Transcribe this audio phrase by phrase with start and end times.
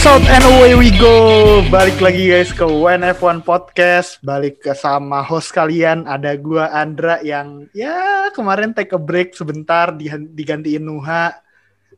[0.00, 1.60] episode and away we go.
[1.68, 4.16] Balik lagi guys ke WNF1 Podcast.
[4.24, 9.92] Balik ke sama host kalian ada gua Andra yang ya kemarin take a break sebentar
[9.92, 11.36] di- digantiin Nuha.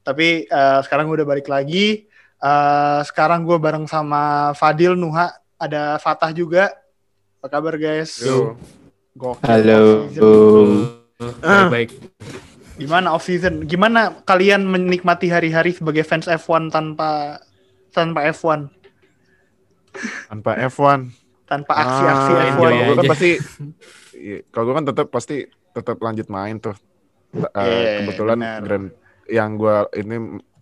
[0.02, 2.10] Tapi eh, sekarang gua udah balik lagi.
[2.42, 6.74] Eh, sekarang gua bareng sama Fadil Nuha, ada Fatah juga.
[7.38, 8.18] Apa kabar guys?
[8.18, 8.58] Yo.
[9.14, 9.46] Gokil.
[9.46, 10.10] Halo.
[11.38, 11.90] Baik baik.
[12.82, 13.62] Gimana off season?
[13.62, 17.38] Gimana kalian menikmati hari-hari sebagai fans F1 tanpa
[17.92, 18.60] tanpa F1?
[20.26, 21.00] Tanpa F1.
[21.44, 22.56] Tanpa aksi-aksi Ah, F1.
[22.56, 23.10] kalau Enjoy gue kan aja.
[23.10, 23.30] pasti
[24.14, 25.36] iya, kalau gue kan tetap pasti
[25.70, 26.76] tetap lanjut main tuh.
[27.32, 28.60] Eh, Iya, kebetulan benar.
[28.60, 28.86] Grand
[29.26, 30.16] yang gue ini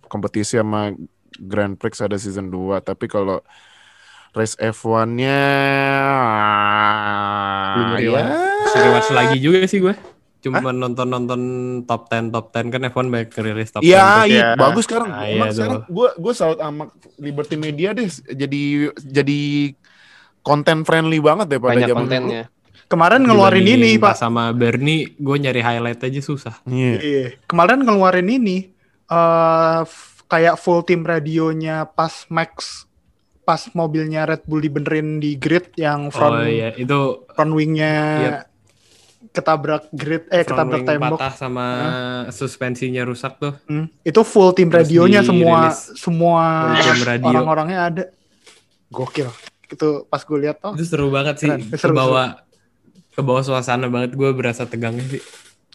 [0.04, 0.90] kompetisi sama
[1.32, 3.38] Grand Prix ada season 2, tapi kalau
[4.30, 5.42] race F1-nya
[7.74, 8.24] Belum ya.
[8.72, 9.94] Rewatch lagi juga sih gue.
[10.40, 11.40] Cuma nonton-nonton
[11.84, 13.86] top 10 top 10 kan F1 banyak rilis top 10.
[13.86, 14.48] Iya, iya, Ya.
[14.54, 15.10] bagus sekarang.
[15.10, 18.08] Ah, Emang iya sekarang gue gue salut sama Liberty Media deh.
[18.26, 18.62] Jadi
[18.96, 19.40] jadi
[20.40, 22.44] konten friendly banget deh pada banyak zaman kontennya.
[22.86, 24.18] Kemarin ngeluarin ini, Pak.
[24.18, 26.58] sama Bernie, gue nyari highlight aja susah.
[26.64, 26.94] Iya.
[26.96, 27.26] Iya.
[27.44, 28.72] Kemarin ngeluarin ini
[29.06, 32.86] eh f- kayak full tim radionya pas Max
[33.42, 38.34] pas mobilnya Red Bull dibenerin di grid yang front oh iya, itu front wingnya Yep.
[39.30, 41.18] Ketabrak grid eh front ketabrak tembok.
[41.18, 41.66] patah sama
[42.28, 43.54] suspensinya rusak tuh.
[43.64, 43.86] Hmm.
[44.02, 47.30] Itu full tim Terus radionya semua semua radio.
[47.30, 48.04] orang-orangnya ada.
[48.88, 49.30] Gokil.
[49.66, 51.46] Itu pas gue lihat oh Itu seru banget sih.
[51.46, 51.62] Keren.
[51.72, 52.42] Seru, Kebawa
[53.10, 55.22] kebawa suasana banget gue berasa tegangnya sih.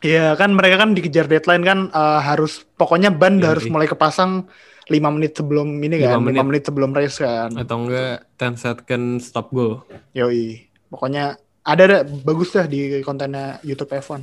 [0.03, 3.71] Iya kan mereka kan dikejar deadline kan eh, harus pokoknya ban Iya, harus iya.
[3.71, 4.51] mulai kepasang
[4.85, 6.43] 5 menit sebelum ini kan, 5 Lima menit.
[6.45, 6.63] menit.
[6.63, 7.49] sebelum race kan.
[7.55, 9.81] Atau enggak 10 second stop go.
[10.11, 10.67] Yoi.
[10.85, 14.21] Pokoknya ada deh bagus dah di kontennya YouTube F1.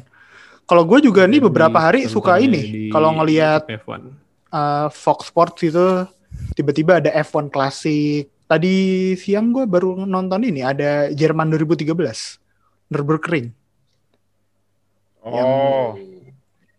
[0.62, 4.00] Kalau gue juga nih beberapa hari suka ini kalau ngelihat YouTube F1.
[4.55, 6.06] eh, Fox Sports itu
[6.55, 8.30] tiba-tiba ada F1 klasik.
[8.46, 8.74] Tadi
[9.18, 11.92] siang gue baru nonton ini ada Jerman 2013.
[12.92, 13.48] Nürburgring.
[15.24, 15.96] Oh,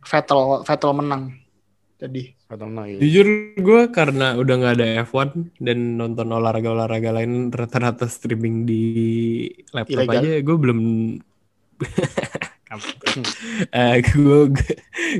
[0.04, 1.24] Vettel Vettel menang.
[1.98, 2.98] Jadi atau nah, iya.
[2.98, 3.28] Jujur
[3.58, 8.84] gue karena udah nggak ada F1 dan nonton olahraga-olahraga lain rata-rata streaming di
[9.72, 10.22] laptop Ilegal.
[10.22, 10.80] aja, gue belum
[13.70, 14.40] eh gue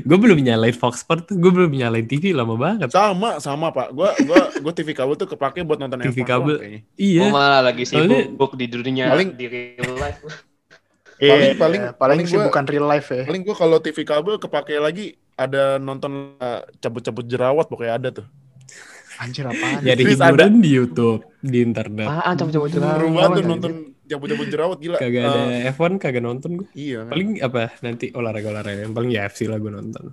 [0.02, 2.90] gue belum nyalain Fox Sports, gue belum nyalain TV lama banget.
[2.90, 3.94] Sama, sama Pak.
[3.94, 6.56] Gua gua gua TV kabel tuh kepake buat nonton TV F1 kabel.
[6.58, 6.82] doang.
[6.98, 10.18] Iya, Oh malah lagi Soalnya- sibuk di dunia Paling- di real life.
[11.14, 13.22] Iya, Paling- paling- paling paling sih bukan real life ya.
[13.22, 18.26] Paling gua kalau TV kabel kepake lagi ada nonton eh, cabut-cabut jerawat pokoknya ada tuh.
[19.14, 19.78] Anjir apaan?
[19.80, 22.06] nyari Terus hiburan di YouTube, di internet.
[22.08, 23.72] Ah, coba-coba Seru banget tuh nonton
[24.04, 24.98] cabut-cabut jerawat gila.
[24.98, 26.68] Kagak ada Eh, F1, kagak nonton gue.
[26.74, 27.14] iya kan.
[27.14, 30.10] Paling apa nanti olahraga-olahraga yang paling ya FC lah gue nonton.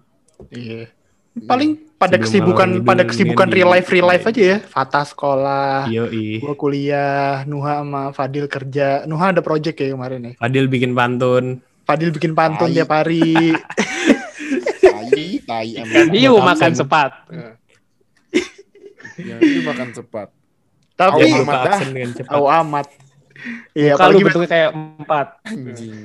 [0.47, 0.85] Iya.
[1.31, 4.57] Paling pada Sebelum kesibukan pada kesibukan di- real life real life aja ya.
[4.59, 6.38] Fatah sekolah, Yoi.
[6.38, 9.07] gua kuliah, Nuha sama Fadil kerja.
[9.07, 10.31] Nuha ada project ya kemarin ya.
[10.35, 11.63] Fadil bikin pantun.
[11.81, 12.75] Fadil bikin pantun Tai.
[12.75, 13.55] tiap hari.
[15.11, 16.07] Tai, tai emang.
[16.16, 17.11] Hiu makan sepat.
[19.19, 20.27] Ya, ini makan cepat.
[20.95, 21.79] Tapi Jangan amat dah.
[22.16, 22.35] cepat.
[22.38, 22.47] oh.
[23.73, 25.27] Iya, Kalau apalagi bentuknya kayak empat.
[25.50, 25.97] Anjing.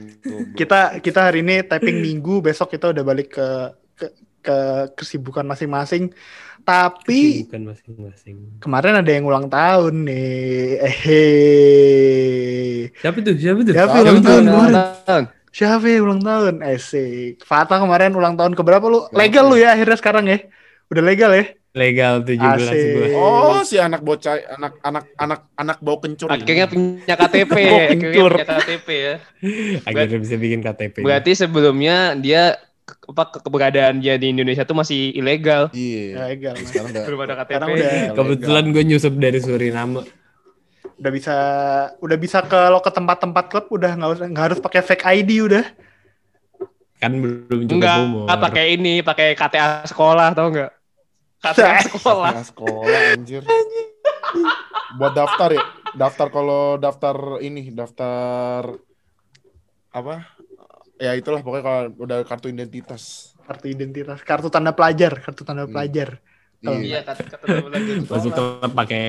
[0.57, 3.49] kita kita hari ini typing minggu, besok kita udah balik ke
[3.93, 4.07] ke,
[4.41, 4.57] ke
[4.97, 6.17] kesibukan masing-masing.
[6.65, 8.37] Tapi Bukan masing-masing.
[8.59, 10.81] kemarin ada yang ulang tahun nih.
[11.77, 12.81] Eh.
[13.05, 13.37] Siapa tuh?
[13.37, 13.75] Siapa tuh?
[13.77, 14.39] Siapa Tahu, ulang tahu?
[15.05, 15.25] Tahun.
[15.57, 16.61] Siapa yang ulang tahun?
[16.61, 17.41] Esik.
[17.41, 19.09] Fatah kemarin ulang tahun keberapa lu?
[19.11, 20.45] Legal lu ya akhirnya sekarang ya?
[20.87, 21.49] Udah legal ya?
[21.73, 22.77] Legal 17 Asik.
[22.93, 23.09] gue.
[23.13, 26.29] Oh, si anak bocah, anak anak anak anak bau kencur.
[26.29, 28.33] Akhirnya punya KTP, akhirnya kencur.
[28.35, 29.15] punya KTP ya.
[29.89, 31.01] Akhirnya bisa bikin KTP.
[31.01, 35.73] Berarti sebelumnya dia ke- apa ke- keberadaan dia di Indonesia tuh masih ilegal.
[35.73, 36.33] Iya.
[36.33, 36.53] Legal.
[36.55, 36.69] Mas.
[36.69, 37.49] Sekarang udah Belum ada KTP.
[37.51, 40.05] Sekarang udah Kebetulan gue nyusup dari Suriname.
[40.97, 41.35] Udah bisa
[42.01, 45.65] udah bisa kalau ke tempat-tempat klub udah nggak usah nggak harus pakai fake ID udah.
[46.97, 48.27] Kan belum cukup Enggak, umur.
[48.33, 50.73] ah, pakai ini, pakai KTA sekolah tau enggak?
[51.45, 52.33] KTA sekolah.
[52.33, 53.43] Nah, sekolah anjir.
[54.97, 55.65] Buat daftar ya.
[55.93, 58.81] Daftar kalau daftar ini, daftar
[59.93, 60.25] apa?
[60.97, 63.37] Ya itulah pokoknya kalau udah kartu identitas.
[63.45, 65.73] Kartu identitas, kartu tanda pelajar, kartu tanda Hmm.
[65.77, 66.17] pelajar.
[66.57, 67.45] Kalau Iya, kata kata
[67.79, 68.59] di Masih sekolah.
[68.59, 69.05] tetap pakai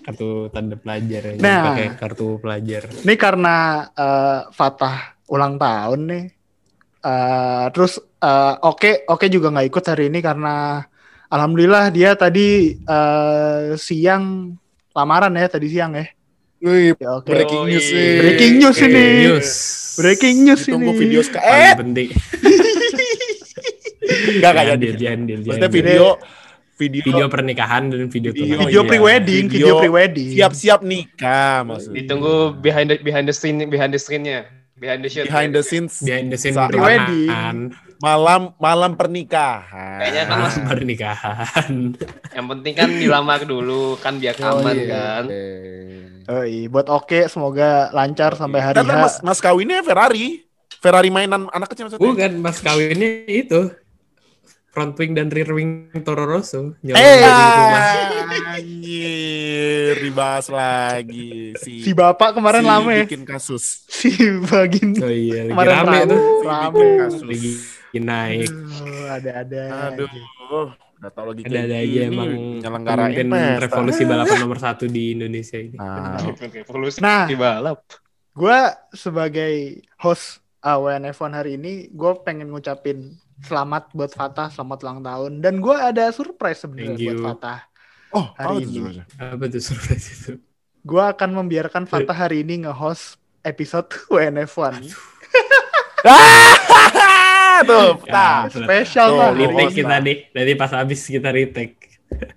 [0.00, 1.32] kartu tanda pelajar ya.
[1.36, 1.62] Nah.
[1.66, 2.82] Pakai kartu pelajar.
[2.92, 3.56] Ini karena
[3.90, 6.24] eh, Fatah ulang tahun nih.
[6.98, 10.84] Eh, terus eh, oke oke juga nggak ikut hari ini karena
[11.26, 14.52] alhamdulillah dia tadi eh, siang
[14.92, 16.06] lamaran ya tadi siang ya.
[16.58, 17.94] Wih, Ya, breaking Oh, news iya.
[17.94, 18.14] nih.
[18.18, 19.04] Breaking news Oke, ini.
[19.24, 19.50] News.
[19.94, 20.98] Breaking news Ditunggu ini.
[20.98, 21.54] video sekarang.
[21.54, 22.08] Eh, penting.
[24.34, 24.86] enggak enggak jadi.
[24.90, 25.78] Jangan, jangan, jangan, Maksudnya jangan.
[25.78, 26.04] video
[26.78, 28.70] Video, Video pernikahan dan video, Video, tunangan.
[28.70, 28.88] Video iya.
[28.88, 30.30] pre-wedding, video, Video pre-wedding.
[30.38, 32.06] siap-siap nikah maksudnya.
[32.06, 34.46] Ditunggu behind the behind the scene behind the screen-nya.
[34.78, 35.26] Behind the shot.
[35.26, 37.74] Behind the scenes Behind the scene pre-wedding.
[37.98, 39.98] malam malam pernikahan.
[39.98, 41.72] Kayaknya kan mas, pernikahan.
[42.30, 44.86] yang penting kan dilamar dulu kan biar Oh, aman iya.
[44.86, 45.24] kan.
[46.30, 46.70] Oh, iya.
[46.70, 50.46] buat oke semoga lancar sampai hari Karena mas, mas kawinnya Ferrari.
[50.78, 52.06] Ferrari mainan anak kecil maksudnya.
[52.06, 53.74] Bukan mas kawinnya itu
[54.68, 55.70] front wing dan rear wing
[56.00, 56.76] Toro Rosso.
[56.78, 57.82] Nyolong Eh, dari rumah.
[58.58, 63.04] Anjir, dibahas lagi si Si bapak kemarin si lama ya.
[63.04, 63.64] bikin kasus.
[63.88, 64.10] Si
[64.44, 66.20] bagin Oh iya, lagi kemarin rame rame tuh.
[66.20, 66.68] Si Rame.
[66.68, 67.22] bikin kasus.
[67.24, 67.52] Lagi
[67.98, 68.48] naik.
[68.48, 69.62] Aduh, ada-ada.
[69.88, 70.22] Aduh, aja.
[70.98, 73.26] udah tau lagi Ada-ada kayak aja emang nyelenggarain
[73.58, 75.74] revolusi balapan nomor satu di Indonesia ini.
[75.74, 77.26] Nah, Revolusi Nah.
[77.30, 77.80] balap.
[78.32, 78.58] Gue
[78.92, 79.52] sebagai
[79.96, 85.32] host AWNF1 hari ini, gue pengen ngucapin selamat buat Fatah, selamat ulang tahun.
[85.40, 87.38] Dan gue ada surprise sebenarnya buat.
[87.38, 87.58] Fatah.
[88.12, 88.80] oh, Hari apa ini.
[89.16, 90.32] Apa tuh surprise itu?
[90.82, 94.74] Gue akan membiarkan Fatah hari ini nge-host episode WNF1.
[97.58, 98.38] tuh, Ya, nah.
[98.46, 98.62] betul.
[98.64, 99.30] Spesial Tuh, lah.
[99.34, 100.16] retake kita nih.
[100.30, 101.74] Nanti pas habis kita retake.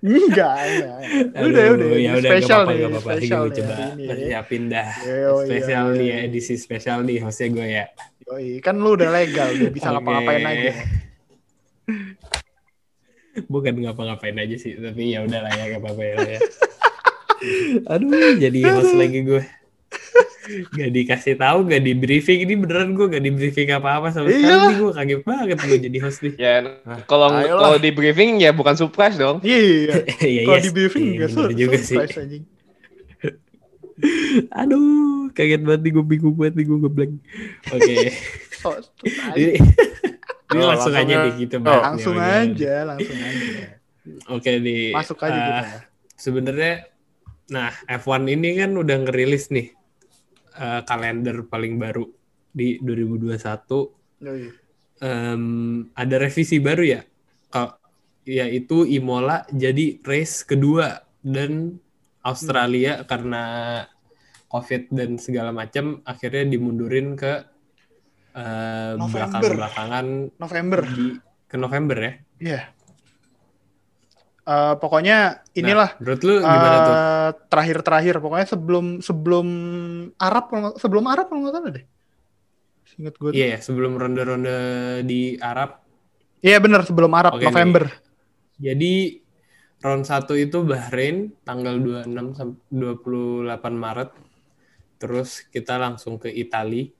[0.04, 0.98] Enggak, enggak.
[1.32, 1.88] Udah, Aduh, udah.
[1.96, 2.82] Ya udah, spesial gak apa-apa, nih.
[2.82, 3.52] gak apa-apa.
[3.56, 3.76] Coba
[4.12, 4.90] persiapin dah.
[5.06, 7.86] Yo, iya, spesial nih ya, edisi spesial nih hostnya gue ya.
[8.32, 10.00] Yoi, kan lu udah legal, udah bisa Oke.
[10.00, 10.72] ngapa-ngapain aja.
[13.52, 16.14] Bukan ngapa-ngapain aja sih, tapi ya udah lah ya, gak apa-apa ya.
[16.16, 16.40] lah ya.
[17.92, 19.44] Aduh, jadi host lagi gue.
[20.72, 22.48] Gak dikasih tahu, gak di briefing.
[22.48, 24.48] Ini beneran gue gak di briefing apa-apa sama sekali.
[24.48, 24.68] Iyalah.
[24.72, 26.34] Nih, Gue kaget banget gue jadi host nih.
[26.40, 29.44] Ya Nah, kalau kalau di briefing ya bukan surprise dong.
[29.44, 30.08] Iya.
[30.24, 30.66] Iya, Kalau yes.
[30.68, 31.98] di briefing Iya, enggak bener juga sih.
[32.00, 32.44] surprise anjing.
[34.52, 37.14] Aduh, kaget banget nih gue bingung banget nih gue ngeblank.
[37.70, 37.96] Oke,
[38.62, 38.78] Oh,
[39.34, 42.42] ini, ini Oh, langsung langsung aja nih kita Oh, langsung Ya, udah.
[42.46, 43.50] aja, langsung aja.
[44.30, 44.94] Oke nih.
[44.94, 45.66] Masuk aja eh, kita.
[46.14, 46.74] Sebenarnya,
[47.50, 49.74] nah F1 ini kan udah ngerilis nih
[50.56, 52.06] eh, kalender paling baru
[52.52, 54.22] di 2021.
[54.22, 54.46] Yoi.
[55.02, 55.44] Em,
[55.98, 57.02] ada revisi baru ya,
[57.50, 57.82] Kak,
[58.22, 61.82] yaitu Imola jadi race kedua dan
[62.22, 63.44] Australia karena
[64.52, 67.34] COVID dan segala macam akhirnya dimundurin ke
[68.36, 69.32] eh, November.
[69.32, 70.06] belakang-belakangan
[70.38, 70.82] November.
[70.92, 71.08] di
[71.48, 72.14] ke November ya.
[72.42, 72.62] Iya.
[74.42, 76.96] Eh, pokoknya inilah Nah, menurut lu gimana tuh?
[76.98, 79.48] eh, terakhir-terakhir pokoknya sebelum sebelum
[80.18, 80.46] Arab
[80.82, 81.86] sebelum Arab kalau nggak salah deh.
[83.00, 83.30] Ingat gue.
[83.32, 84.58] Iya ya, sebelum ronde-ronde
[85.08, 85.80] di Arab.
[86.42, 87.88] Iya benar sebelum Arab Oke, November.
[88.58, 89.21] Jadi
[89.82, 94.10] round 1 itu Bahrain tanggal 26 sampai 28 Maret.
[95.02, 96.94] Terus kita langsung ke Itali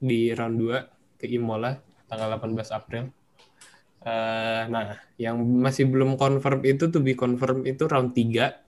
[0.00, 1.76] di round 2 ke Imola
[2.08, 3.04] tanggal 18 April.
[4.06, 8.64] Eh, nah, yang masih belum confirm itu to be confirm itu round 3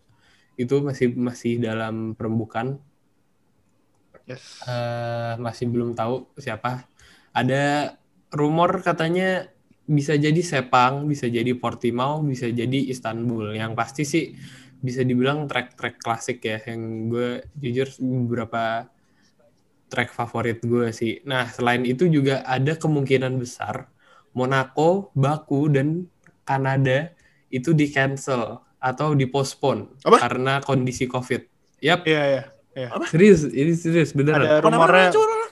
[0.58, 2.82] itu masih masih dalam perembukan
[4.28, 4.60] Yes.
[4.68, 6.84] eh masih belum tahu siapa.
[7.32, 7.96] Ada
[8.28, 9.48] rumor katanya
[9.88, 13.56] bisa jadi Sepang, bisa jadi Portimao, bisa jadi Istanbul.
[13.56, 14.24] Yang pasti sih
[14.78, 16.60] bisa dibilang track-track klasik ya.
[16.60, 18.84] Yang gue jujur beberapa
[19.88, 21.24] track favorit gue sih.
[21.24, 23.88] Nah, selain itu juga ada kemungkinan besar
[24.36, 26.04] Monaco, Baku, dan
[26.44, 27.10] Kanada
[27.48, 30.16] itu di cancel atau dipostpone Apa?
[30.20, 31.42] karena kondisi COVID.
[31.82, 32.42] Yap, Iya iya.
[33.10, 34.62] serius, ini serius beneran Ada
[35.10, 35.50] curang.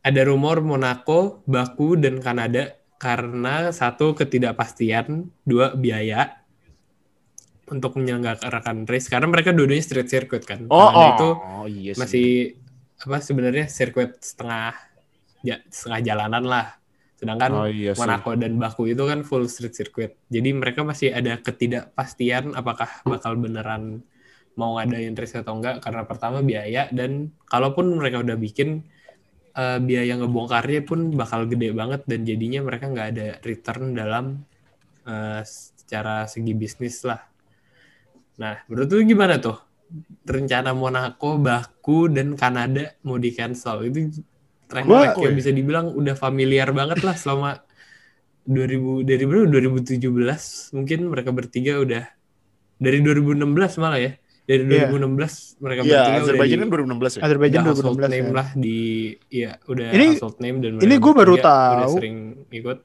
[0.00, 6.36] ada rumor Monaco, Baku, dan Kanada karena satu ketidakpastian, dua biaya
[7.72, 10.68] untuk menyelenggarakan race karena mereka dua-duanya street circuit kan.
[10.68, 11.08] Oh, oh.
[11.16, 12.00] itu oh, iya sih.
[12.02, 12.28] masih
[13.00, 14.76] apa sebenarnya sirkuit setengah
[15.40, 16.66] ja- setengah jalanan lah.
[17.16, 18.00] Sedangkan Oh, iya sih.
[18.04, 20.20] Monaco dan Baku itu kan full street circuit.
[20.28, 24.04] Jadi mereka masih ada ketidakpastian apakah bakal beneran
[24.60, 28.84] mau ngadain race atau enggak karena pertama biaya dan kalaupun mereka udah bikin
[29.54, 34.24] eh, biaya ngebongkarnya pun bakal gede banget dan jadinya mereka nggak ada return dalam
[35.06, 37.20] eh, secara segi bisnis lah.
[38.40, 39.58] Nah, menurut lu gimana tuh?
[40.22, 44.22] Rencana Monaco, Baku, dan Kanada mau di cancel itu
[44.70, 47.58] track-track Gua- yang bisa dibilang udah familiar banget lah selama
[48.46, 52.04] 2000 dari berapa 2017 mungkin mereka bertiga udah
[52.80, 54.88] dari 2016 malah ya dari Iya.
[54.88, 57.20] 2016 mereka Iya, bertiga Azerbaijan kan di, 2016 ya.
[57.22, 58.34] Azerbaijan udah household 2016 name ya.
[58.34, 58.78] lah di
[59.28, 61.92] ya udah Ini- household name dan ini gua baru udah tahu.
[61.96, 62.16] sering
[62.50, 62.78] ikut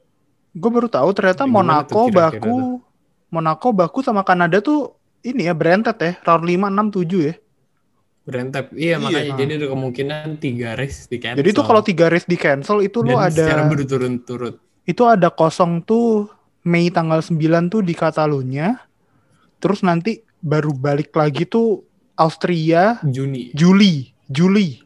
[0.52, 1.52] Gue baru tahu ternyata Gimana
[1.84, 2.56] tuh Monaco, kira-kira Baku,
[3.28, 7.34] Monaco, Baku sama Kanada tuh ini ya branded ya, round 5, 6, 7 ya.
[8.24, 8.72] Berentep.
[8.72, 9.38] Iya, Iya, makanya ah.
[9.38, 11.38] jadi ada kemungkinan tiga race di cancel.
[11.38, 14.54] Jadi tuh kalau tiga race di cancel itu dan secara ada berturut-turut.
[14.82, 16.26] itu ada kosong tuh
[16.64, 18.82] Mei tanggal 9 tuh di Catalunya.
[19.56, 21.84] Terus nanti baru balik lagi tuh
[22.16, 23.52] Austria Juni.
[23.52, 24.80] Juli, Juli.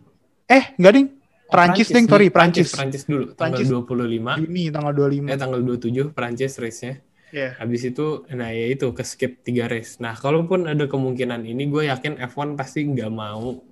[0.50, 1.08] Eh, enggak ding.
[1.50, 2.70] Oh, Prancis, ding, sorry, Prancis.
[2.70, 3.74] Prancis dulu, tanggal Prancis.
[3.74, 4.38] 25.
[4.46, 5.30] Juni tanggal 25.
[5.30, 6.94] Eh tanggal 27 Prancis race-nya.
[7.30, 7.58] Iya.
[7.62, 10.02] Habis itu, nah ya itu ke skip 3 race.
[10.02, 13.62] Nah, kalaupun ada kemungkinan ini, gue yakin F1 pasti nggak mau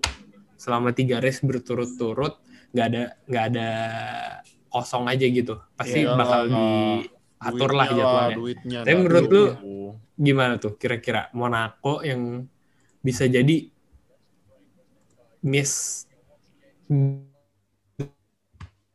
[0.59, 2.43] selama tiga race berturut-turut
[2.75, 3.69] nggak ada nggak ada
[4.69, 5.55] kosong aja gitu.
[5.79, 6.99] Pasti Iyalah, bakal nah,
[7.39, 8.37] diatur lah jadwalnya.
[8.37, 8.79] duitnya.
[8.85, 9.45] Tapi menurut lu,
[10.19, 12.43] Gimana tuh kira-kira Monaco yang
[12.99, 13.71] bisa jadi
[15.47, 16.05] miss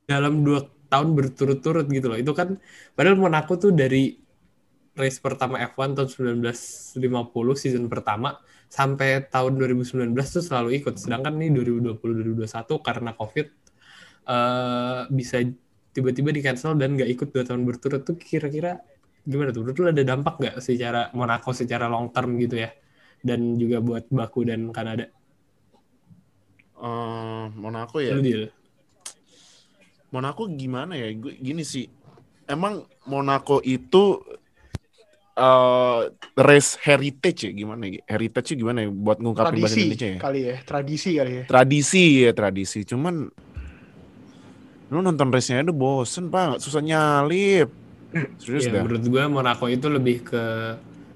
[0.03, 2.20] dalam dua tahun berturut-turut gitu loh.
[2.20, 2.60] Itu kan
[2.94, 4.20] padahal Monaco tuh dari
[4.94, 7.00] race pertama F1 tahun 1950
[7.58, 8.38] season pertama
[8.70, 11.00] sampai tahun 2019 tuh selalu ikut.
[11.00, 13.48] Sedangkan nih 2020 2021 karena Covid
[14.24, 15.44] eh bisa
[15.94, 18.82] tiba-tiba di cancel dan nggak ikut dua tahun berturut tuh kira-kira
[19.24, 19.63] gimana tuh?
[19.63, 22.70] Menurut lu ada dampak nggak secara Monaco secara long term gitu ya?
[23.24, 25.08] Dan juga buat Baku dan Kanada.
[26.84, 28.12] Eh, Monaco ya.
[28.12, 28.51] Lu deal.
[30.12, 31.08] Monaco gimana ya?
[31.15, 31.88] Gue gini sih.
[32.46, 34.20] Emang Monaco itu
[35.34, 36.01] eh
[36.38, 38.03] race heritage ya gimana ya?
[38.06, 40.20] Heritage gimana ya buat ngungkapin bahasa Tradisi Indonesia ya?
[40.22, 41.44] kali ya, tradisi kali ya.
[41.50, 42.80] Tradisi ya tradisi.
[42.86, 43.15] Cuman
[44.94, 47.83] lu nonton race-nya udah bosen pak, susah nyalip.
[48.38, 48.82] Serius Ya, dah.
[48.82, 50.43] menurut gua Monaco itu lebih ke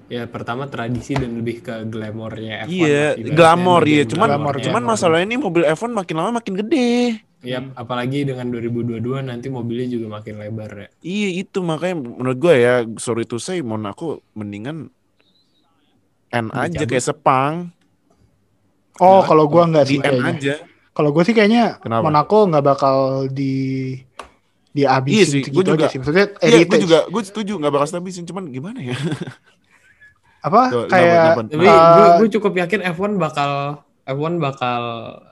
[0.06, 4.02] ya pertama tradisi dan lebih ke glamornya F1 Iya, glamor iya.
[4.02, 4.88] Cuman glamornya cuman F1.
[4.88, 7.20] masalahnya ini mobil F1 makin lama makin gede.
[7.38, 10.88] Yap, apalagi dengan 2022 nanti mobilnya juga makin lebar ya.
[11.00, 14.90] Iya itu makanya menurut gue ya sorry to say Monaco mendingan
[16.28, 16.88] N aja Dicabut.
[16.88, 17.54] kayak Sepang
[18.98, 20.32] Oh, kalau gua nggak sih di N kayaknya.
[20.34, 20.54] aja.
[20.90, 22.02] Kalau gue sih kayaknya Kenapa?
[22.02, 22.96] Monaco nggak bakal
[23.30, 23.94] di
[24.70, 25.98] dihabisin Iya sih, gua juga- aja sih.
[25.98, 28.94] Maksudnya Iya gue juga gue setuju nggak bakal stabisin cuman gimana ya?
[30.40, 31.94] apa Tuh, kayak Tapi kenapa?
[31.94, 33.50] gue gue cukup yakin F1 bakal
[34.04, 34.82] F1 bakal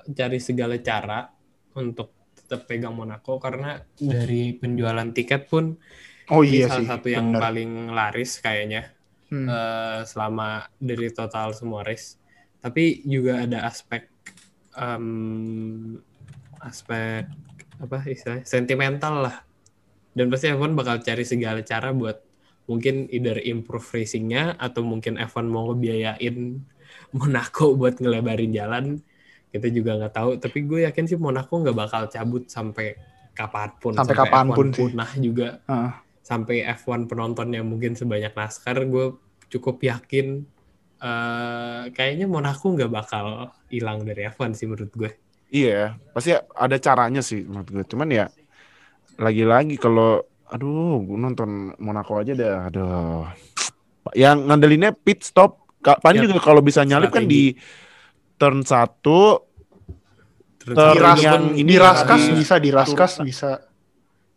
[0.09, 1.31] cari segala cara
[1.73, 5.79] untuk tetap pegang Monaco karena dari penjualan tiket pun
[6.27, 6.89] oh ini iya salah sih.
[6.89, 7.41] satu yang bener.
[7.41, 8.93] paling laris kayaknya
[9.27, 9.43] Hmm.
[9.45, 12.15] eh, selama dari total semua race.
[12.57, 14.07] Tapi juga ada aspek
[14.73, 15.99] em,
[16.61, 17.27] aspek
[17.81, 19.37] apa istilahnya sentimental lah.
[20.17, 22.17] Dan pasti F1 bakal cari segala cara buat
[22.67, 26.37] mungkin either improve racingnya atau mungkin F1 mau ngebiayain
[27.17, 28.85] Monaco buat ngelebarin jalan.
[29.53, 30.31] Kita juga nggak tahu.
[30.41, 32.97] Tapi gue yakin sih Monaco nggak bakal cabut sampai
[33.37, 33.93] kapan pun.
[33.93, 34.81] Sampai kapan pun F1 sih.
[34.81, 35.93] punah juga Heeh.
[36.27, 39.15] sampai F1 penontonnya mungkin sebanyak NASCAR, gue
[39.53, 40.43] cukup yakin
[40.97, 45.13] eh kayaknya Monaco nggak bakal hilang dari F1 sih menurut gue.
[45.47, 48.27] Iya pasti ada caranya sih menurut gue cuman ya
[49.17, 53.25] lagi-lagi kalau aduh gue nonton Monaco aja dah aduh
[54.13, 56.27] yang ngandelinnya pit stop paling Yap.
[56.29, 57.55] juga kalau bisa nyalip kan di
[58.37, 59.47] turn 1
[60.67, 63.31] Terus Ter- Di, ras, yang ini raskas di- bisa, di raskas turun.
[63.31, 63.51] bisa.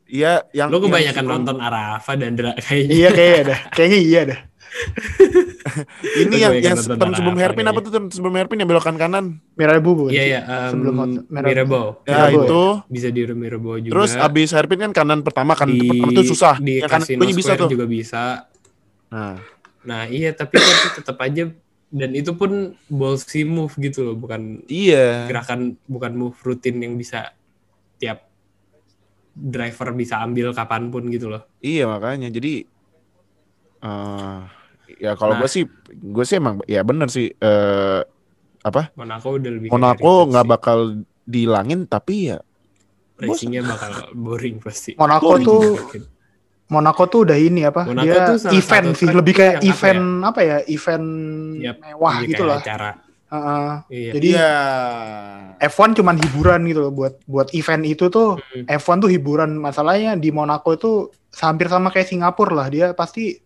[0.06, 2.94] Iya, yang yang kebanyakan si- nonton Arafa dan Dra kayaknya.
[2.94, 3.60] Iya kayaknya dah.
[3.74, 4.40] Kayaknya iya dah.
[6.26, 9.26] Ini yang yang turn sebelum Arafa hairpin apa tuh turn sebelum hairpin yang belokan kanan.
[9.56, 10.32] Mirabu bukan Iya sih?
[10.32, 10.96] iya Sebelum.
[11.30, 11.88] Mirabeau.
[12.04, 12.64] Ya itu.
[12.90, 13.94] Bisa di Mirabeau juga.
[13.94, 16.56] Terus abis hairpin kan kanan pertama kan di, pertama tuh susah.
[16.58, 17.70] Di yang kanan bisa tuh.
[17.70, 18.50] juga bisa.
[19.10, 19.42] Nah,
[19.86, 21.50] Nah iya tapi kan tetap aja
[21.90, 25.26] dan itu pun ballsy move gitu loh bukan iya.
[25.26, 27.34] gerakan bukan move rutin yang bisa
[27.98, 28.30] tiap
[29.34, 31.48] driver bisa ambil kapan pun gitu loh.
[31.64, 32.68] Iya makanya jadi
[33.80, 34.59] eh
[34.98, 35.42] ya kalau Nah.
[35.42, 38.02] gue sih gue sih emang ya bener sih eh
[38.60, 40.80] apa Monaco udah lebih Monaco nggak bakal
[41.24, 42.38] dihilangin tapi ya
[43.16, 44.96] racingnya bakal boring pasti.
[44.96, 45.64] Monaco Boring tuh.
[46.70, 47.82] Monaco tuh udah ini apa?
[47.84, 50.58] Monaco dia tuh event sih, track lebih kayak yang apa event apa ya?
[50.64, 51.08] Event
[51.60, 52.60] Yap, mewah gitu lah.
[52.62, 52.92] acara.
[53.28, 53.72] Heeh.
[53.90, 54.12] Iya.
[54.16, 54.54] Jadi Iya.
[55.60, 58.66] F1 cuman hiburan gitu loh buat buat event itu tuh Hmm.
[58.72, 60.92] F1 tuh hiburan masalahnya di Monaco itu
[61.36, 63.38] hampir sama kayak Singapura lah dia pasti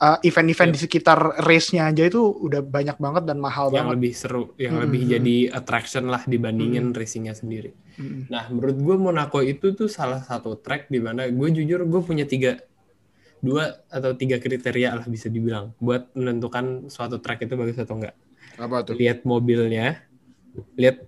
[0.00, 0.74] uh, event-event Yep.
[0.74, 3.94] di sekitar race-nya aja itu udah banyak banget dan mahal yang banget.
[3.98, 7.70] lebih seru, yang Hmm, lebih hmm, jadi attraction lah dibandingin racingnya sendiri.
[7.94, 8.26] Mm.
[8.26, 12.26] Nah, menurut gue Monaco itu tuh salah satu track di mana gue jujur gue punya
[12.26, 12.58] tiga,
[13.38, 18.16] dua atau tiga kriteria lah bisa dibilang buat menentukan suatu track itu bagus atau enggak.
[18.56, 18.98] Apa tuh?
[18.98, 20.02] Lihat mobilnya,
[20.74, 21.06] lihat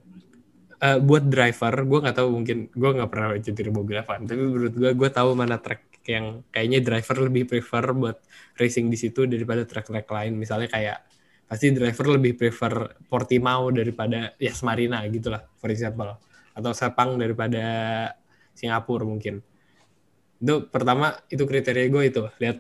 [0.78, 4.74] eh, buat driver, gue nggak tahu mungkin gue nggak pernah nyetir mobil apa, tapi menurut
[4.76, 8.18] gue gue tahu mana track yang kayaknya driver lebih prefer buat
[8.56, 10.32] racing di situ daripada track-track lain.
[10.38, 10.98] Misalnya kayak
[11.46, 16.18] pasti driver lebih prefer Portimao daripada Yas Marina gitu lah, for example.
[16.56, 17.62] Atau Sepang daripada
[18.56, 19.44] Singapura mungkin.
[20.40, 22.58] Itu pertama itu kriteria gue itu lihat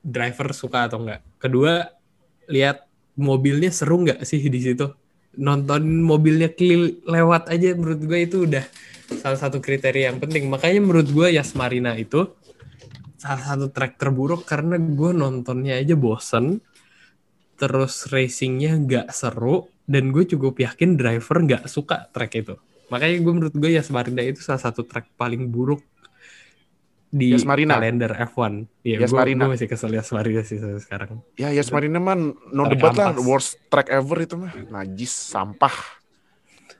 [0.00, 1.20] driver suka atau enggak.
[1.36, 1.84] Kedua,
[2.48, 2.88] lihat
[3.20, 4.88] mobilnya seru nggak sih di situ.
[5.38, 8.64] Nonton mobilnya kelil lewat aja menurut gue itu udah
[9.20, 10.50] salah satu kriteria yang penting.
[10.50, 12.26] Makanya menurut gue Yas Marina itu
[13.20, 16.64] salah satu track terburuk karena gue nontonnya aja bosen.
[17.60, 22.56] Terus racingnya nggak seru dan gue cukup yakin driver nggak suka track itu.
[22.88, 25.84] Makanya gue menurut gue Yas Marina itu salah satu track paling buruk
[27.10, 27.76] di Yas Marina.
[27.76, 28.70] kalender F1.
[28.86, 29.44] Iya, Yas gue Marina.
[29.50, 31.10] masih kesel Yas Marina sih sampai sekarang.
[31.36, 34.56] Ya Yas Marina man no Tarik debat lah worst track ever itu mah.
[34.56, 35.74] Najis, sampah.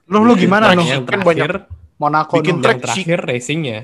[0.09, 0.73] Lu lu gimana?
[0.73, 1.68] Yang Kan terakhir,
[2.00, 3.80] Monaco bikin track yang terakhir racingnya.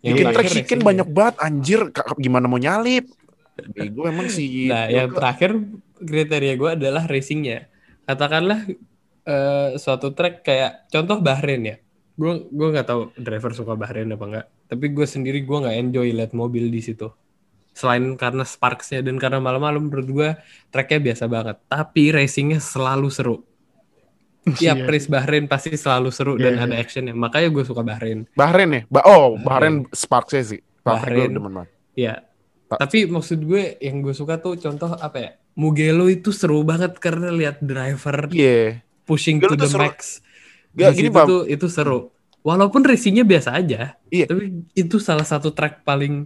[0.00, 1.80] Yang Bikin track chicken banyak banget anjir.
[2.16, 3.08] Gimana mau nyalip?
[3.76, 4.72] Bego emang sih.
[4.72, 5.60] Nah, yang terakhir
[6.00, 7.68] kriteria gue adalah racingnya.
[8.08, 8.64] Katakanlah
[9.28, 11.76] eh, suatu track kayak contoh Bahrain ya.
[12.16, 14.46] Gue gue nggak tahu driver suka Bahrain apa enggak.
[14.72, 17.12] Tapi gue sendiri gue nggak enjoy lihat mobil di situ.
[17.76, 20.28] Selain karena sparksnya dan karena malam-malam menurut gue
[20.72, 21.56] tracknya biasa banget.
[21.68, 23.36] Tapi racingnya selalu seru.
[24.40, 24.88] Tiap Iya.
[24.88, 26.64] race Bahrain pasti selalu seru Iya, dan iya.
[26.64, 27.12] ada actionnya.
[27.12, 28.24] Makanya gue suka Bahrain.
[28.32, 28.82] Bahrain ya?
[28.88, 30.64] Ba oh, Bahrain sih.
[30.80, 31.28] Bahrain.
[31.28, 31.30] Bahrain.
[31.36, 31.70] demen banget.
[31.92, 32.14] Ya.
[32.66, 35.30] Ta- Tapi maksud gue yang gue suka tuh contoh apa ya?
[35.58, 38.80] Mugello itu seru banget karena lihat driver Iya.
[39.04, 39.82] pushing Mugello to the seru.
[39.84, 40.24] max.
[40.72, 42.00] Gak, Di gini, situ tuh itu seru.
[42.40, 44.24] Walaupun racingnya biasa aja, Iya.
[44.24, 46.24] tapi itu salah satu track paling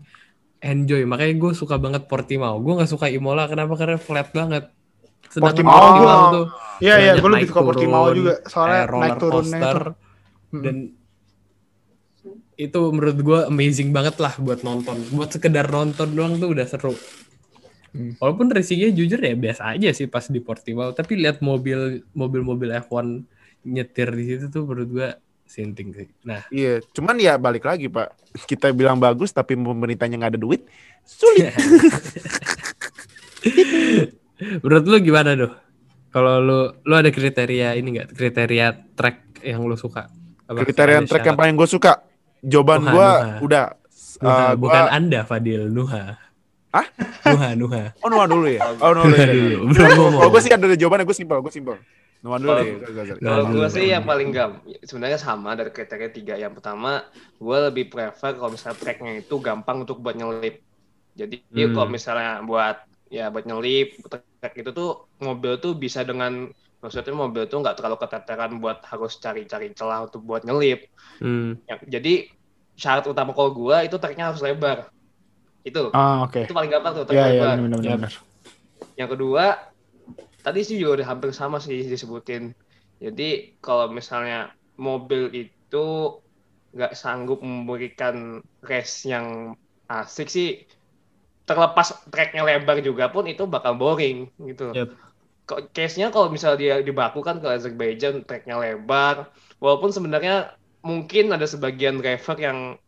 [0.63, 1.03] enjoy.
[1.03, 2.63] Makanya gue suka banget Portimao.
[2.63, 3.75] Gue nggak suka Imola kenapa?
[3.75, 4.71] Karena flat banget.
[5.35, 6.47] Sedangkan Portimao Portimao gua- tuh
[6.79, 9.93] Iya iya, gue lebih suka Portimao juga soalnya kayak roller naik turunnya coaster itu.
[10.55, 10.77] Dan
[12.55, 14.97] itu menurut gue amazing banget lah buat nonton.
[15.11, 16.95] Buat sekedar nonton doang tuh udah seru.
[17.95, 18.15] Hmm.
[18.19, 23.23] Walaupun racingnya jujur ya biasa aja sih pas di Portimao, tapi lihat mobil mobil-mobil F1
[23.65, 25.09] nyetir di situ tuh menurut gue
[25.47, 26.09] sinting sih.
[26.27, 28.35] Nah, Iya, cuman ya balik lagi Pak.
[28.47, 30.67] Kita bilang bagus tapi pemerintahnya nggak ada duit,
[31.07, 31.55] sulit.
[34.61, 35.53] menurut lu gimana tuh?
[36.09, 38.15] Kalau lu lu ada kriteria ini enggak?
[38.15, 40.07] Kriteria track yang lu suka?
[40.45, 41.41] Apa Kriteria track yang syarat?
[41.41, 41.93] paling gue suka.
[42.41, 43.09] Jawaban gue
[43.43, 43.67] udah.
[44.15, 46.15] Nuha, eh, bukan gua, Anda Fadil, Nuha.
[46.71, 46.87] Hah?
[47.27, 47.85] Nuha, Nuha.
[47.99, 48.61] oh Nuha dulu ya.
[48.79, 49.75] Oh Nuha dulu.
[49.75, 49.97] Nuha ya.
[49.99, 51.77] Kalau gue sih ada jawabannya gue simpel, gue simpel.
[52.23, 53.19] Nuha dulu Kalau- deh.
[53.19, 56.35] Kalau gue sih yang paling gam, sebenarnya sama dari kriteria tiga.
[56.39, 57.03] Yang pertama,
[57.37, 60.63] gue lebih prefer kalau misalnya tracknya itu gampang untuk buat nyelip.
[61.15, 61.75] Jadi Hmm.
[61.75, 62.77] kalau misalnya buat
[63.07, 63.99] ya buat nyelip
[64.45, 66.53] track itu tuh mobil tuh bisa dengan
[66.85, 70.85] maksudnya mobil tuh nggak terlalu keteteran buat harus cari-cari celah untuk buat nyelip.
[71.17, 71.57] Hmm.
[71.65, 72.29] Ya, jadi
[72.77, 74.93] syarat utama kalau gue itu tracknya harus lebar.
[75.65, 76.45] Itu Ah oke.
[76.45, 77.57] itu paling gampang tuh track Iya iya lebar.
[77.65, 77.97] benar Yap.
[77.97, 78.13] benar.
[79.01, 79.45] Yang kedua,
[80.45, 82.53] tadi sih juga udah hampir sama sih disebutin.
[83.01, 85.87] Jadi kalau misalnya mobil itu
[86.77, 89.57] nggak sanggup memberikan race yang
[89.89, 90.69] asik sih,
[91.45, 94.73] terlepas tracknya lebar juga pun itu bakal boring gitu.
[95.45, 99.29] Kok case-nya kalau misalnya dia dibaku kan ke Azerbaijan tracknya lebar,
[99.61, 102.81] walaupun sebenarnya mungkin ada sebagian driver yang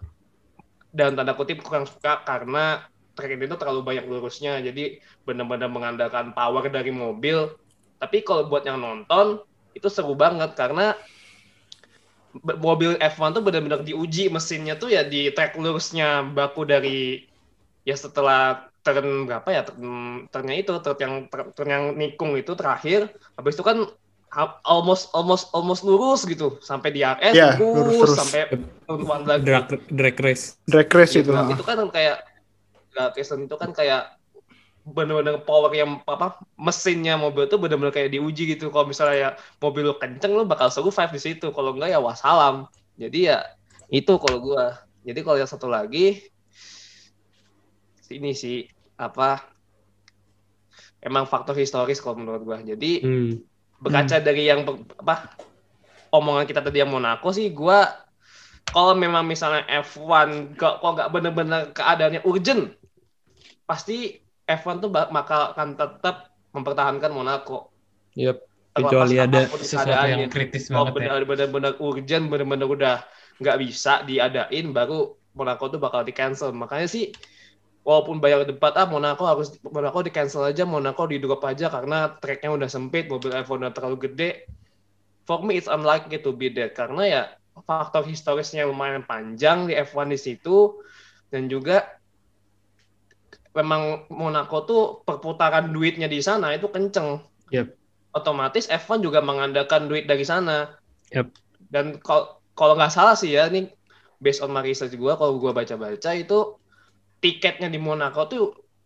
[0.97, 2.81] dalam tanda kutip kurang suka karena
[3.13, 7.53] track ini tuh terlalu banyak lurusnya, jadi benar-benar mengandalkan power dari mobil.
[8.01, 9.45] Tapi kalau buat yang nonton
[9.77, 10.97] itu seru banget karena
[12.61, 17.25] mobil F1 tuh benar-benar diuji mesinnya tuh ya di track lurusnya baku dari
[17.87, 23.15] ya setelah turn berapa ya turn, turnnya itu turn yang turn yang nikung itu terakhir
[23.39, 23.87] habis itu kan
[24.67, 28.53] almost almost almost lurus gitu sampai di RS Iya, lurus, lurus sampai
[28.85, 30.59] turn one lagi Drag, drag race.
[30.69, 31.31] Drag race Gitu.
[31.31, 31.33] itu.
[31.33, 31.49] ah.
[31.49, 32.27] itu kan kayak
[32.93, 34.17] nggak Kristen itu kan kayak
[34.87, 39.83] bener-bener power yang apa mesinnya mobil tuh bener-bener kayak diuji gitu kalau misalnya ya mobil
[39.83, 43.39] lu kenceng lu bakal survive di situ kalau enggak ya wassalam jadi ya
[43.91, 46.23] itu kalau gua jadi kalau yang satu lagi
[48.11, 48.65] ini sih
[48.97, 49.43] apa
[51.01, 53.33] emang faktor historis kalau menurut gua jadi Hmm.
[53.77, 54.65] berkaca dari yang
[54.97, 55.37] apa
[56.11, 57.85] omongan kita tadi yang Monaco sih gua
[58.67, 62.73] kalau memang misalnya F1 kok kok nggak bener-bener keadaannya urgent
[63.69, 64.17] pasti
[64.47, 67.73] F1 tuh bak- bakal akan tetap mempertahankan Monaco
[68.17, 68.49] Yep.
[68.77, 71.25] Kecuali ada sesuatu yang kritis kalau banget ya.
[71.25, 72.97] benar-benar urgent benar-benar udah
[73.41, 77.13] nggak bisa diadain baru Monaco tuh bakal di cancel makanya sih
[77.87, 82.19] walaupun banyak debat ah Monaco harus Monaco di cancel aja Monaco di drop aja karena
[82.19, 84.51] tracknya udah sempit mobil F1 udah terlalu gede
[85.23, 87.23] for me it's unlikely to be that karena ya
[87.63, 90.83] faktor historisnya lumayan panjang di F1 di situ
[91.31, 91.95] dan juga
[93.55, 97.23] memang Monaco tuh perputaran duitnya di sana itu kenceng
[97.55, 97.79] Yep.
[98.19, 100.75] otomatis F1 juga mengandalkan duit dari sana
[101.15, 101.27] Yep.
[101.71, 103.71] dan kalau kalau nggak salah sih ya ini
[104.19, 106.59] based on my research gue kalau gue baca-baca itu
[107.19, 108.45] tiketnya di Monaco tuh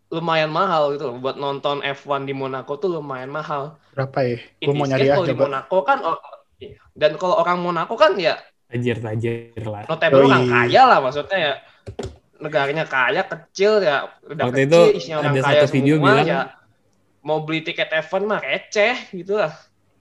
[0.09, 1.15] lumayan mahal gitu loh.
[1.17, 3.79] Buat nonton F1 di Monaco tuh lumayan mahal.
[3.91, 4.37] Berapa ya?
[4.59, 5.35] Gue mau nyari ah kalau di.
[5.35, 6.17] Monaco kan oh,
[6.57, 6.75] iya.
[6.93, 8.35] dan kalau orang Monaco kan ya
[8.67, 9.83] Tajir tajir lah.
[9.83, 11.53] notable orang kaya lah maksudnya ya
[12.39, 16.07] negaranya kaya kecil ya udah Waktu kecil itu isinya orang ada kaya satu video semua
[16.07, 16.41] bilang- ya
[17.21, 19.51] mau beli tiket F1 mah receh gitu lah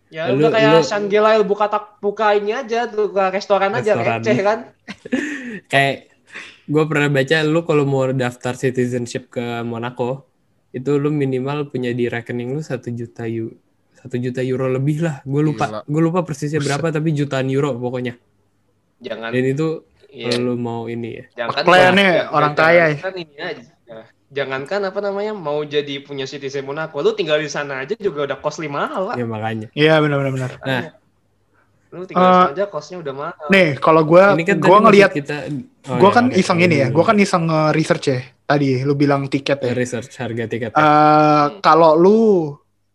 [0.06, 3.92] ya Lu- udah kayak lu- Gelael buka tak buka ini aja tuh buka restoran, aja
[3.92, 4.18] Restoran.
[4.22, 4.58] receh kan
[5.72, 6.09] Kayak
[6.70, 10.30] gue pernah baca lu kalau mau daftar citizenship ke Monaco
[10.70, 13.58] itu lu minimal punya di rekening lu satu juta euro
[14.00, 15.20] satu juta euro lebih lah.
[15.28, 18.16] Gue lupa gue lupa persisnya berapa tapi jutaan euro pokoknya.
[19.04, 19.28] Jangan.
[19.28, 21.24] Dan itu iya, kalau lu mau ini ya.
[21.44, 21.68] Jangan
[22.32, 22.96] orang kaya ya.
[22.96, 23.64] kan ini aja.
[24.30, 28.38] Jangankan apa namanya mau jadi punya citizen Monaco lu tinggal di sana aja juga udah
[28.40, 29.16] costly mahal lah.
[29.20, 29.68] Ya makanya.
[29.76, 30.32] Iya benar-benar.
[30.32, 30.50] benar.
[30.64, 30.82] nah
[31.90, 35.10] lu tinggal sana aja costnya udah mahal Nih, kalau gue ini kan gue tadi ngelihat
[35.10, 35.36] kita
[35.90, 38.20] oh, gue ya, kan iseng ini ya, gue kan iseng nge-research ya.
[38.46, 39.74] Tadi lu bilang tiket ya.
[39.74, 42.18] research harga tiket Eh kalau lu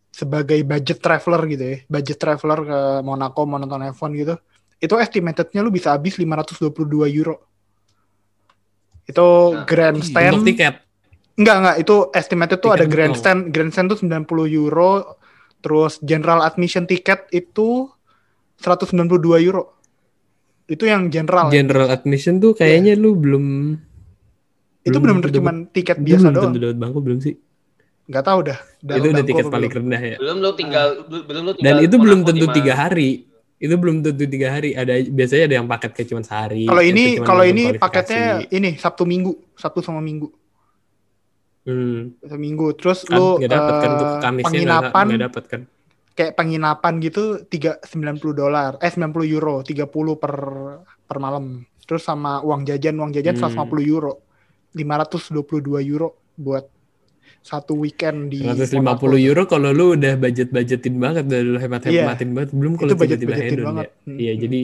[0.08, 4.34] sebagai budget traveler gitu ya, budget traveler ke Monaco mau nonton F1 gitu,
[4.80, 6.72] itu estimatednya lu bisa habis 522
[7.20, 7.36] euro.
[9.04, 10.32] Itu Nah, grandstand.
[10.40, 10.74] untuk tiket
[11.36, 15.20] Enggak, enggak, itu estimated tuh ada grandstand, grandstand tuh 90 euro,
[15.60, 17.92] terus general admission tiket itu
[18.58, 19.76] 192 euro.
[20.66, 21.48] Itu yang general.
[21.48, 21.62] ya.
[21.62, 23.78] general admission tuh kayaknya lu belum
[24.86, 26.54] itu belum benar-benar tentu cuma tiket belum biasa tentu doang.
[26.62, 27.34] dapat bangku belum sih
[28.06, 28.58] Enggak tahu dah.
[28.86, 29.82] itu udah tiket paling belum.
[29.90, 33.10] rendah ya belum lu tinggal belum lu tinggal dan itu belum tentu tiga hari
[33.56, 37.04] itu belum tentu tiga hari ada biasanya ada yang paket kayak cuma sehari Kalau ini
[37.18, 40.28] kalau ini paketnya ini Sabtu Minggu, Sabtu sama Minggu.
[41.66, 42.22] hmm.
[42.22, 42.66] Sabtu Minggu.
[42.78, 45.60] Terus kan lu nggak dapet kan untuk eh, Kamisnya penginapan nggak dapet kan
[46.16, 47.92] kayak penginapan gitu 390
[48.32, 50.32] dolar, eh 90 euro, 30 per
[50.98, 51.44] per malam.
[51.78, 53.52] Terus sama uang jajan, uang jajan Hmm.
[53.52, 54.12] 150 euro.
[54.72, 56.64] 522 euro buat
[57.40, 59.14] satu weekend di 150 Monaco.
[59.14, 62.98] euro kalau lu udah budget budgetin banget udah lu hemat hematin banget belum kalau Itu
[62.98, 63.86] budget- tiba-tiba budgetin hedon banget.
[63.86, 64.18] ya Hmm.
[64.18, 64.60] iya jadi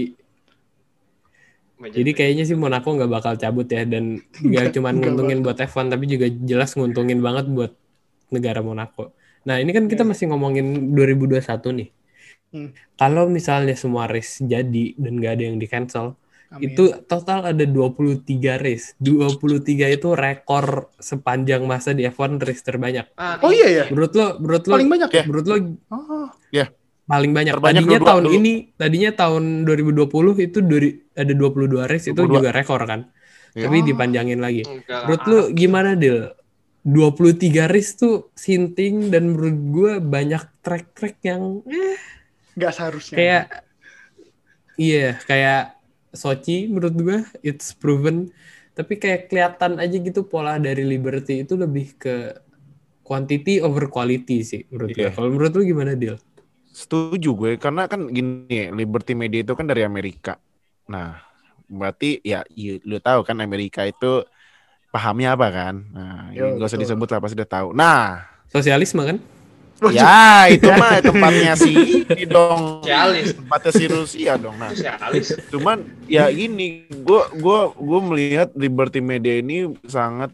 [1.74, 5.86] Budget- jadi kayaknya sih Monaco nggak bakal cabut ya dan Nggak- cuma nguntungin buat F1
[5.88, 7.72] tapi juga jelas nguntungin banget buat
[8.28, 9.14] negara Monaco.
[9.42, 11.88] Nah ini kan kita masih ngomongin 2021 nih.
[12.52, 12.68] Hmm.
[12.94, 16.14] Kalau misalnya semua race jadi dan nggak ada yang di cancel,
[16.48, 16.68] Amin.
[16.68, 18.22] itu total ada 23
[18.56, 18.92] race.
[18.98, 19.48] 23
[19.88, 23.08] itu rekor sepanjang masa di F1 race terbanyak.
[23.16, 25.24] Ah, Oh iya ya, Menurut lo, menurut lo, paling banyak ya.
[25.24, 25.56] menurut lo
[25.88, 26.28] Oh,
[27.02, 27.52] paling banyak.
[27.52, 28.34] Terbanyak tadinya dua-dua tahun dulu.
[28.36, 32.36] ini, tadinya tahun 2020 itu dari- ada 22 race itu 22.
[32.36, 33.00] juga rekor kan.
[33.52, 33.68] Iya.
[33.68, 34.62] Tapi dipanjangin lagi.
[34.62, 35.02] enggak.
[35.04, 36.32] Menurut lu gimana Dil?
[36.82, 41.96] 23 race tuh sinting dan menurut gue banyak track-track yang eh,
[42.58, 43.16] nggak seharusnya.
[43.16, 43.44] kayak
[44.76, 45.78] iya kayak
[46.12, 48.28] Sochi menurut gue it's proven
[48.76, 52.36] tapi kayak kelihatan aja gitu pola dari Liberty itu lebih ke
[53.04, 55.02] quantity over quality sih menurut gue.
[55.06, 55.10] Iya.
[55.12, 56.16] Kalau menurut lu gimana Dil?
[56.72, 60.40] Setuju gue karena kan gini Liberty Media itu kan dari Amerika.
[60.88, 61.20] Nah,
[61.68, 64.24] berarti ya you- lu tahu kan Amerika itu
[64.92, 65.74] pahamnya apa kan?
[65.88, 66.84] Nah, Yo, nggak usah betul.
[66.86, 67.68] disebut lah pasti udah tahu.
[67.72, 69.18] Nah, Sosialisme kan?
[69.90, 71.74] ya itu mah tempatnya si
[72.06, 72.84] ini dong.
[72.84, 73.34] Sosialis.
[73.34, 74.54] Tempatnya si Rusia dong.
[74.54, 75.34] Nah, Sosialis.
[75.50, 80.30] cuman ya gini, gua gua gua melihat Liberty Media ini sangat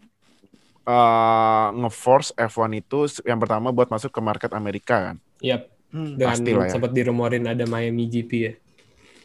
[0.85, 5.15] eh, nge-force F1 itu yang pertama buat masuk ke market Amerika kan.
[5.39, 5.65] Yap.
[5.89, 6.13] Hmm.
[6.13, 6.71] Dan Pastilah ya.
[6.71, 8.53] sempat dirumorin ada Miami GP ya.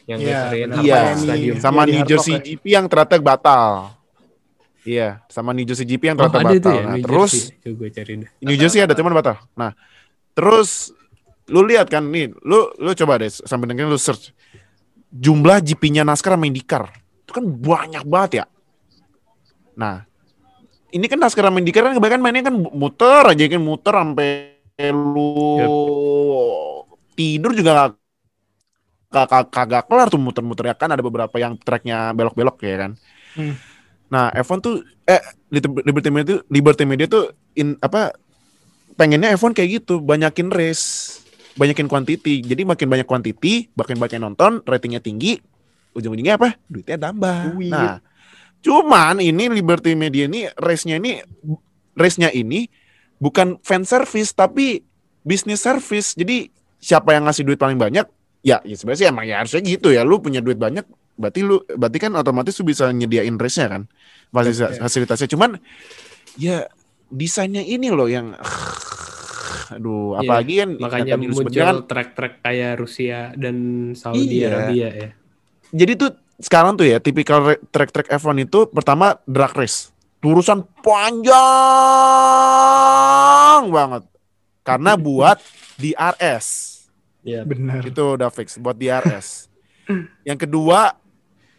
[0.07, 0.75] Yang Iya, benar.
[0.75, 1.01] apa Iya.
[1.15, 1.55] stadium.
[1.59, 2.41] sama Iya, di New Jersey ya.
[2.41, 3.93] GP yang ternyata batal.
[4.85, 6.73] Iya, sama New Jersey GP yang Oh, ternyata ada batal.
[6.77, 7.33] ya, nah, New terus
[7.65, 8.29] gue cari deh.
[8.45, 9.41] New Jersey ada cuman batal.
[9.57, 9.73] Nah,
[10.37, 10.93] terus
[11.49, 14.29] lu lihat kan nih, lu lu coba deh sampai dengan lu search
[15.09, 16.85] jumlah GP-nya NASCAR sama IndyCar.
[17.25, 18.45] Itu kan banyak banget ya.
[19.73, 20.05] Nah,
[20.93, 24.29] ini kan NASCAR sama IndyCar kan kebanyakan mainnya kan muter aja kan muter sampai
[24.93, 25.65] lu
[27.15, 27.91] tidur juga gak
[29.15, 32.91] kagak kagak kelar tuh muter-muter ya kan ada beberapa yang tracknya belok-belok ya kan.
[33.33, 33.55] Hmm.
[34.11, 38.13] Nah, F1 tuh eh Liberty Media tuh Liberty Media tuh in apa
[38.95, 41.19] pengennya F1 kayak gitu, banyakin race,
[41.59, 42.39] banyakin quantity.
[42.45, 45.39] Jadi makin banyak quantity, makin banyak yang nonton, ratingnya tinggi,
[45.95, 46.55] ujung-ujungnya apa?
[46.67, 47.55] Duitnya tambah.
[47.55, 47.71] Duit.
[47.71, 47.99] Nah,
[48.63, 51.19] cuman ini Liberty Media ini race-nya ini
[51.95, 52.67] race-nya ini
[53.19, 54.83] bukan fan service tapi
[55.23, 56.13] bisnis service.
[56.13, 58.05] Jadi siapa yang ngasih duit paling banyak?
[58.45, 60.05] Ya, ya sebenarnya sih emang ya harusnya gitu ya.
[60.05, 60.85] Lu punya duit banyak,
[61.17, 63.89] berarti lu berarti kan otomatis lu bisa nyediain race-nya kan.
[64.35, 65.49] Fasilitas, fasilitasnya cuman
[66.35, 66.67] ya
[67.07, 68.35] desainnya ini loh yang
[69.65, 73.55] aduh Iya, apalagi kan Makanya muncul kan track-track kayak Rusia dan
[73.95, 74.47] Saudi Iya.
[74.51, 75.09] Arabia ya.
[75.71, 81.35] jadi tuh sekarang tuh ya tipikal track-track F1 itu pertama drag race lurusan panjang
[83.69, 84.03] banget.
[84.65, 85.37] Karena buat
[85.77, 86.47] DRS.
[87.21, 87.45] Iya.
[87.45, 87.85] Benar.
[87.85, 89.45] Itu udah fix buat DRS.
[90.25, 90.97] Yang kedua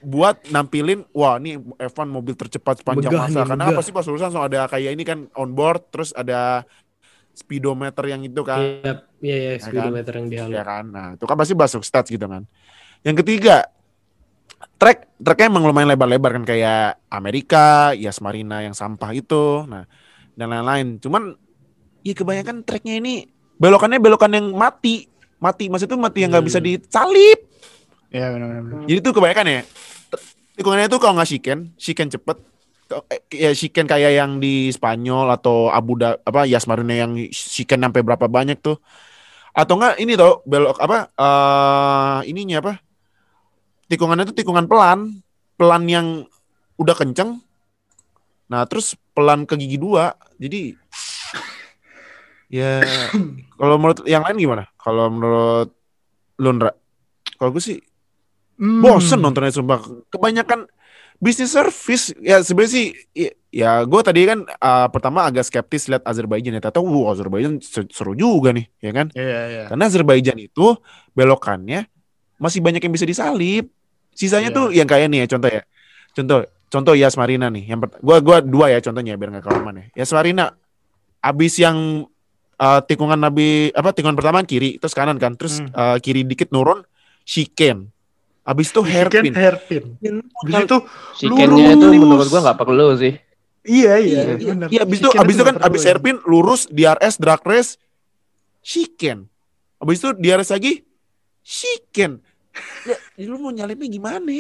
[0.06, 3.30] buat nampilin wah ini F1 mobil tercepat sepanjang Megah masa.
[3.32, 3.74] nih, Karena megah.
[3.74, 6.62] apa sih pas lulusan langsung ada kayak ini kan on board terus ada
[7.32, 8.62] speedometer yang itu kan.
[8.62, 9.66] Iya, iya, iya, kan?
[9.66, 10.84] speedometer yang di Ya kan.
[10.88, 12.46] Nah, itu kan pasti masuk stats gitu kan.
[13.02, 13.66] Yang ketiga,
[14.76, 19.84] track tracknya emang lumayan lebar-lebar kan kayak Amerika, Yas Marina yang sampah itu, nah
[20.32, 20.96] dan lain-lain.
[20.96, 21.34] Cuman
[22.00, 26.56] ya kebanyakan tracknya ini belokannya belokan yang mati, mati maksudnya tuh mati yang nggak bisa
[26.56, 26.68] Hmm.
[26.68, 27.40] disalip.
[28.06, 28.86] Iya benar-benar.
[28.86, 29.60] Jadi tuh kebanyakan ya
[30.56, 32.40] tikungannya tuh kalau nggak shiken, shiken cepet.
[33.12, 37.84] eh, Ya shiken kayak yang di Spanyol atau Abu Dhabi apa Yas Marina yang shiken
[37.84, 38.80] sampai berapa banyak tuh.
[39.56, 42.72] Atau enggak ini tuh belok apa eh ininya apa?
[43.86, 45.22] Tikungannya tuh tikungan pelan,
[45.54, 46.06] pelan yang
[46.76, 47.40] udah kenceng.
[48.46, 50.14] Nah, terus pelan ke gigi dua.
[50.38, 50.76] Jadi
[52.46, 52.84] ya
[53.58, 54.64] kalau menurut yang lain gimana?
[54.78, 55.74] Kalau menurut
[56.38, 56.70] Lundra?
[57.36, 57.78] Kalau gue sih
[58.56, 58.80] Hmm.
[58.80, 60.64] bosen nontonnya sumpah kebanyakan
[61.16, 66.04] bisnis service ya sebenarnya sih ya, ya gue tadi kan uh, pertama agak skeptis lihat
[66.04, 69.62] Azerbaijan ya ternyata wow Azerbaijan se- seru juga nih ya kan Iya, iya.
[69.68, 70.76] karena Azerbaijan itu
[71.12, 71.88] belokannya
[72.36, 73.72] masih banyak yang bisa disalip
[74.12, 74.56] sisanya Iya.
[74.56, 75.62] tuh yang kayak nih ya contoh ya
[76.12, 79.76] contoh contoh Yas Marina nih yang pert- gua gua dua ya contohnya biar nggak kelamaan
[79.80, 80.52] ya Yas Marina
[81.20, 82.04] abis yang
[82.56, 85.72] uh, tikungan nabi apa tikungan pertama kiri terus kanan kan terus Hmm.
[85.72, 86.84] uh, kiri dikit nurun
[87.24, 87.88] chicane
[88.46, 89.28] abis itu Hairpin.
[89.28, 89.85] hairpin hairpin.
[90.40, 90.76] Habis itu
[91.18, 91.98] Chicken-nya itu lurus.
[91.98, 93.14] menurut gua nggak perlu sih.
[93.66, 94.68] iya iya, Iya, benar.
[94.70, 95.87] iya, abis itu abis itu kan abis ya.
[95.90, 97.74] hairpin lurus DRS drag race
[98.62, 99.26] chicken.
[99.76, 100.72] Abis itu DRS lagi
[101.42, 102.22] chicken.
[102.87, 104.30] Ya, ya lu mau nyalipnya gimana?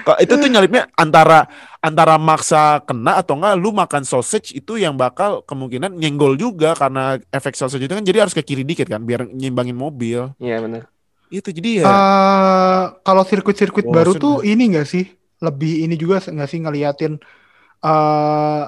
[0.00, 1.44] Kok itu tuh nyalipnya antara
[1.78, 7.20] antara maksa kena atau enggak lu makan sausage itu yang bakal kemungkinan nyenggol juga karena
[7.28, 10.32] efek sausage itu kan jadi harus ke kiri dikit kan biar nyimbangin mobil.
[10.40, 10.88] Iya benar.
[11.30, 14.20] Itu jadi ya Eh, kalau sirkuit-sirkuit Bosen baru ya.
[14.20, 15.04] tuh ini enggak sih?
[15.40, 17.16] Lebih ini juga nggak sih ngeliatin
[17.80, 18.62] eh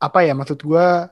[0.00, 1.10] apa ya maksud gua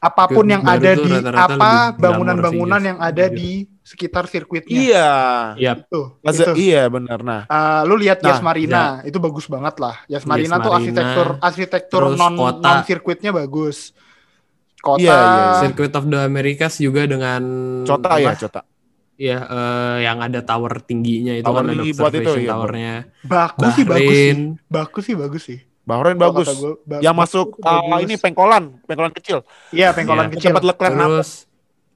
[0.00, 3.36] apa pun yang ada tuh di apa bangunan-bangunan yang ada jujur.
[3.36, 3.50] di
[3.84, 4.80] sekitar sirkuitnya.
[4.80, 5.10] iya.
[5.58, 6.00] Iya, Itu.
[6.24, 6.52] Masa- itu.
[6.56, 7.18] iya benar.
[7.20, 9.96] Nah, Eh, lu lihat Nah, Yas Marina, itu bagus banget lah.
[10.08, 12.62] Yas Marina tuh Marina, arsitektur arsitektur non kota.
[12.64, 13.92] non sirkuitnya bagus.
[14.80, 15.00] Kota.
[15.00, 15.54] Iya, iya, iya.
[15.64, 17.42] Circuit of the Americas juga dengan
[17.84, 18.32] Cota ya?
[18.36, 18.62] Cota.
[19.14, 22.94] Iya, eh, yang ada tower tingginya itu Tower kan ada tinggi buat itu, iya, towernya.
[23.22, 24.34] Bagus sih bagus sih.
[24.66, 25.58] Bagus sih bagus sih.
[25.84, 26.48] Bahrain bagus.
[26.50, 27.92] gua, ba- yang masuk bagus.
[27.94, 29.38] ah, ini pengkolan, pengkolan kecil.
[29.70, 30.32] Iya, pengkolan Iya.
[30.34, 30.50] kecil.
[30.50, 31.28] Tempat Leclerc nabrak.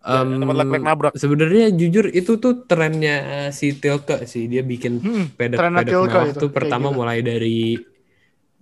[0.08, 1.12] tempat Leclerc nabrak.
[1.18, 3.16] sebenarnya jujur itu tuh trennya
[3.50, 6.96] si Tilke sih dia bikin Hmm, pedok trennya pedok Tilke mewah itu, tuh pertama gitu.
[7.02, 7.58] mulai dari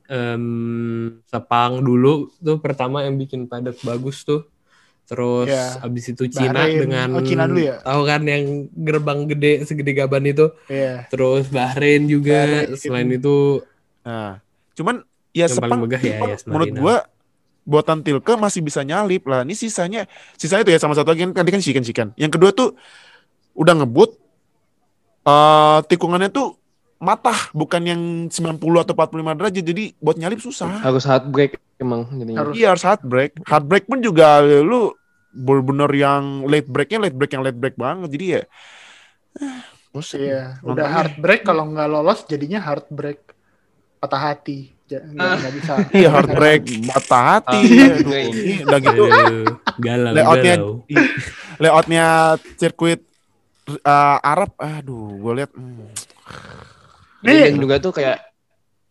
[0.09, 0.45] em,
[1.27, 4.47] Sepang dulu tuh pertama yang bikin pedok bagus tuh
[5.07, 5.81] terus Iya.
[5.81, 6.83] abis itu Cina Bahrain.
[6.83, 7.79] dengan Oh, Cina dulu ya?
[7.79, 8.43] tahu kan yang
[8.75, 11.07] gerbang gede segede gaban itu Iya.
[11.07, 12.75] terus Bahrain juga Bahrain.
[12.75, 13.63] selain itu
[14.03, 14.39] Nah,
[14.75, 16.97] cuman ya Sepang megah ya, Yas menurut gua
[17.63, 19.43] buatan Tilke masih bisa nyalip lah.
[19.43, 22.09] Ini sisanya sisanya tuh ya sama satu lagi kan tadi kan chicken chicken.
[22.15, 22.79] Yang kedua tuh
[23.53, 24.15] udah ngebut
[25.27, 26.55] eh tikungannya tuh
[26.97, 30.81] matah bukan yang 90 atau 45 derajat jadi buat nyalip susah.
[30.81, 32.39] Harus hard break emang jadinya.
[32.45, 32.53] Harus.
[32.57, 33.33] Iya harus hard break.
[33.45, 34.97] Hard break pun juga lu
[35.37, 38.09] bener-bener yang late breaknya late break yang late break banget.
[38.09, 38.43] Jadi ya
[39.37, 39.61] eh,
[39.93, 40.19] bosen.
[40.21, 43.21] Iya, udah hard break kalau nggak lolos jadinya hard break
[44.01, 44.73] patah hati.
[44.89, 45.73] Nggak bisa.
[46.01, 47.61] Iya hard break mata hati.
[47.61, 48.25] Ah, Aduh, iya.
[48.33, 49.05] ini udah gitu
[49.77, 50.55] galau layoutnya
[51.61, 52.07] layoutnya
[52.57, 53.01] sirkuit
[53.85, 55.89] uh, Arab aduh gue lihat hmm.
[57.25, 57.53] Nih.
[57.53, 58.19] Dan juga tuh kayak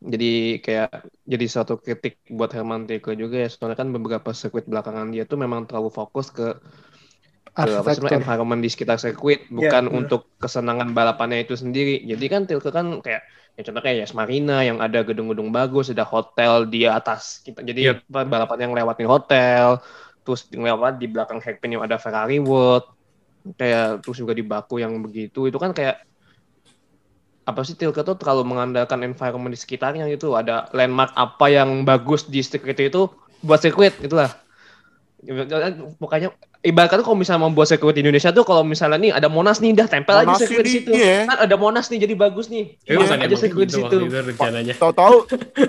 [0.05, 0.91] jadi kayak
[1.25, 3.49] jadi suatu kritik buat Herman Tilke juga ya.
[3.49, 6.57] Soalnya kan beberapa sirkuit belakangan dia tuh memang terlalu fokus ke
[7.55, 9.97] ke apa sih environment di sekitar sirkuit bukan bener.
[10.03, 12.03] untuk kesenangan balapannya itu sendiri.
[12.03, 13.23] Jadi kan Tilke kan kayak
[13.55, 17.63] ya contoh kayak Yas Marina yang ada gedung-gedung bagus ada hotel di atas kita.
[17.63, 19.79] Jadi apa, balapan yang lewatin hotel
[20.25, 22.89] terus lewat di belakang hairpin yang ada Ferrari World
[23.53, 25.47] kayak terus juga di Baku yang begitu.
[25.47, 26.03] Itu kan kayak
[27.45, 30.33] apa sih Tilke tuh terlalu mengandalkan environment di sekitarnya gitu.
[30.33, 33.05] Ada landmark apa yang bagus di sirkuit itu
[33.45, 34.33] buat sirkuit itulah.
[36.01, 36.33] Pokoknya
[36.65, 39.77] ibaratnya kalau misalnya mau buat sirkuit di Indonesia tuh kalau misalnya nih ada Monas nih
[39.77, 40.91] dah tempel aja Monas sirkuit di ini, situ.
[40.97, 41.29] iya.
[41.29, 42.65] kan ada Monas nih jadi bagus nih.
[42.81, 44.73] Masuk bukan aja sirkuit di gitu situ.
[44.81, 45.15] Tahu-tahu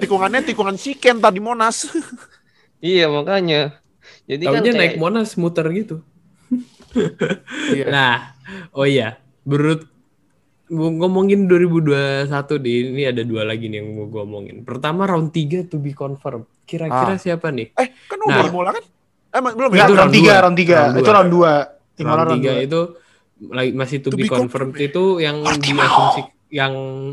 [0.00, 1.84] tikungannya tikungan chicken tadi Monas.
[2.76, 3.80] Iya makanya.
[4.28, 6.04] Jadi kan Taunya kayak, naik Monas muter gitu.
[7.72, 7.92] Iya.
[7.92, 8.36] Nah,
[8.72, 9.84] oh iya, menurut
[10.68, 12.26] ngomongin 2021
[12.58, 14.56] di ini ada dua lagi nih yang mau gue omongin.
[14.60, 16.42] Pertama round 3 to be confirm.
[16.60, 17.16] Kira-kira Ah.
[17.16, 17.70] siapa nih?
[17.72, 18.26] Eh, kan Nah.
[18.36, 18.82] udah Imola kan?
[19.28, 19.96] Eh, ma- belum Enggak, Itu ya?
[19.96, 20.42] round round 3, dua.
[20.42, 20.74] round 3.
[20.76, 21.14] Round Itu dua.
[21.14, 21.52] round 2.
[21.96, 22.66] Imola round round 3 2.
[22.66, 22.80] itu
[23.46, 26.72] lagi masih to, To be be confirmed confirmed, itu yang diasumsi yang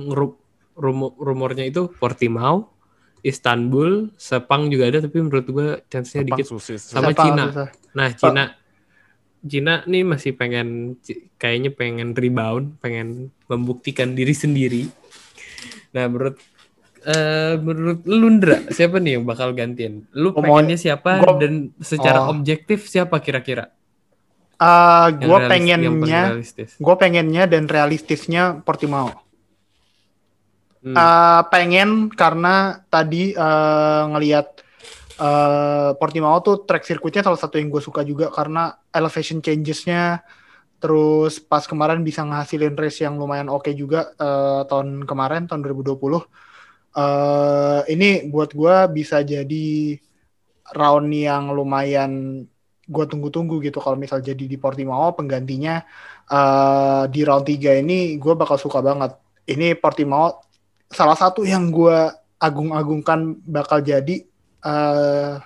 [0.10, 0.40] ru-
[0.74, 2.74] rumo- rumornya itu Portimao,
[3.22, 6.46] Istanbul, Sepang juga ada tapi menurut gue chance-nya Sepang dikit.
[6.48, 6.82] susis.
[6.82, 7.22] Sama Siapa?
[7.24, 7.44] Cina.
[7.46, 7.68] Susah.
[7.94, 8.44] Nah, Cina
[9.44, 10.96] Cina nih masih pengen
[11.36, 14.88] kayaknya pengen rebound, pengen membuktikan diri sendiri.
[15.92, 16.40] Nah, menurut
[17.04, 20.08] eh menurut lu Ndra, siapa nih yang bakal gantiin?
[20.16, 22.32] Lu pengennya siapa gua- dan secara Oh.
[22.32, 23.68] objektif siapa kira-kira?
[24.56, 26.24] Ah, Yang gue pengennya
[26.56, 29.12] gue pengennya dan realistisnya Portimao.
[30.80, 30.96] Hmm.
[30.96, 34.63] Eh, pengen karena tadi eh, ngelihat
[35.20, 40.24] eh, Portimao tuh track sirkuitnya salah satu yang gue suka juga karena elevation changes-nya
[40.82, 46.22] terus pas kemarin bisa ngehasilin race yang lumayan oke juga eh, tahun kemarin tahun 2020
[46.94, 49.98] eh ini buat gue bisa jadi
[50.78, 52.44] round yang lumayan
[52.84, 53.80] gue tunggu-tunggu gitu.
[53.80, 55.84] Kalau misal jadi di Portimao penggantinya
[56.30, 59.16] eh di round 3 ini gue bakal suka banget.
[59.50, 60.44] Ini Portimao
[60.88, 61.98] salah satu yang gue
[62.40, 64.24] agung-agungkan bakal jadi
[64.64, 65.38] eh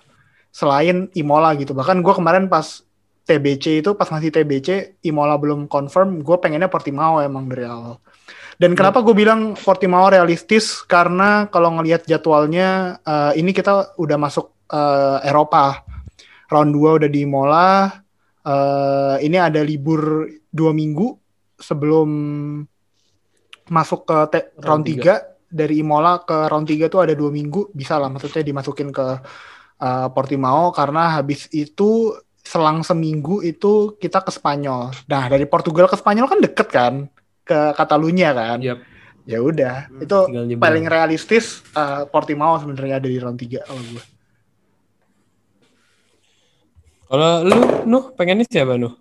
[0.57, 1.77] selain Imola gitu.
[1.77, 2.81] Bahkan gue kemarin pas
[3.29, 8.01] TBC itu pas masih TBC Imola belum confirm, gue pengennya Portimao emang dari awal.
[8.57, 14.49] Dan kenapa gue bilang Portimao realistis karena kalau ngelihat jadwalnya eh, ini kita udah masuk
[14.73, 15.85] eh, Eropa.
[16.47, 17.91] Round 2 udah di Imola.
[18.41, 21.13] Eh, ini ada libur dua minggu
[21.59, 22.09] sebelum
[23.69, 28.11] masuk ke Round 3 dari Imola ke round 3 tuh ada dua minggu bisa lah
[28.11, 29.07] maksudnya dimasukin ke
[29.79, 34.91] uh, Portimao karena habis itu selang seminggu itu kita ke Spanyol.
[35.11, 36.93] Nah dari Portugal ke Spanyol kan deket kan
[37.43, 38.59] ke Catalunya kan.
[38.63, 38.79] Yap,
[39.27, 40.07] Ya udah Hmm.
[40.07, 40.17] itu
[40.55, 44.03] paling realistis uh, Portimao sebenarnya ada di round 3 kalau gue.
[47.07, 48.95] Kalau lu Nuh pengennya siapa Nuh?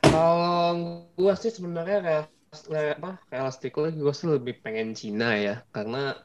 [0.00, 6.16] Kalau gua sih sebenarnya apa realistically gue sih lebih pengen Cina ya karena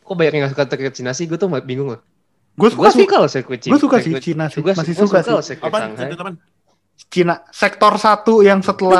[0.00, 2.00] kok banyak yang nggak suka sirkuit Cina sih gue tuh bingung loh
[2.58, 3.06] Gue suka sih.
[3.06, 4.58] loh sirkuit Cina Gue suka sih Cina sih.
[4.58, 5.54] gua- Masih suka, sih.
[5.62, 6.34] Teman.
[7.06, 8.98] Cina sektor satu yang setelah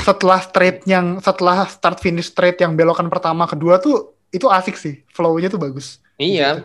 [0.00, 5.04] setelah straight yang setelah start finish straight yang belokan pertama kedua tuh itu asik sih.
[5.12, 6.00] Flow-nya tuh bagus.
[6.16, 6.64] iya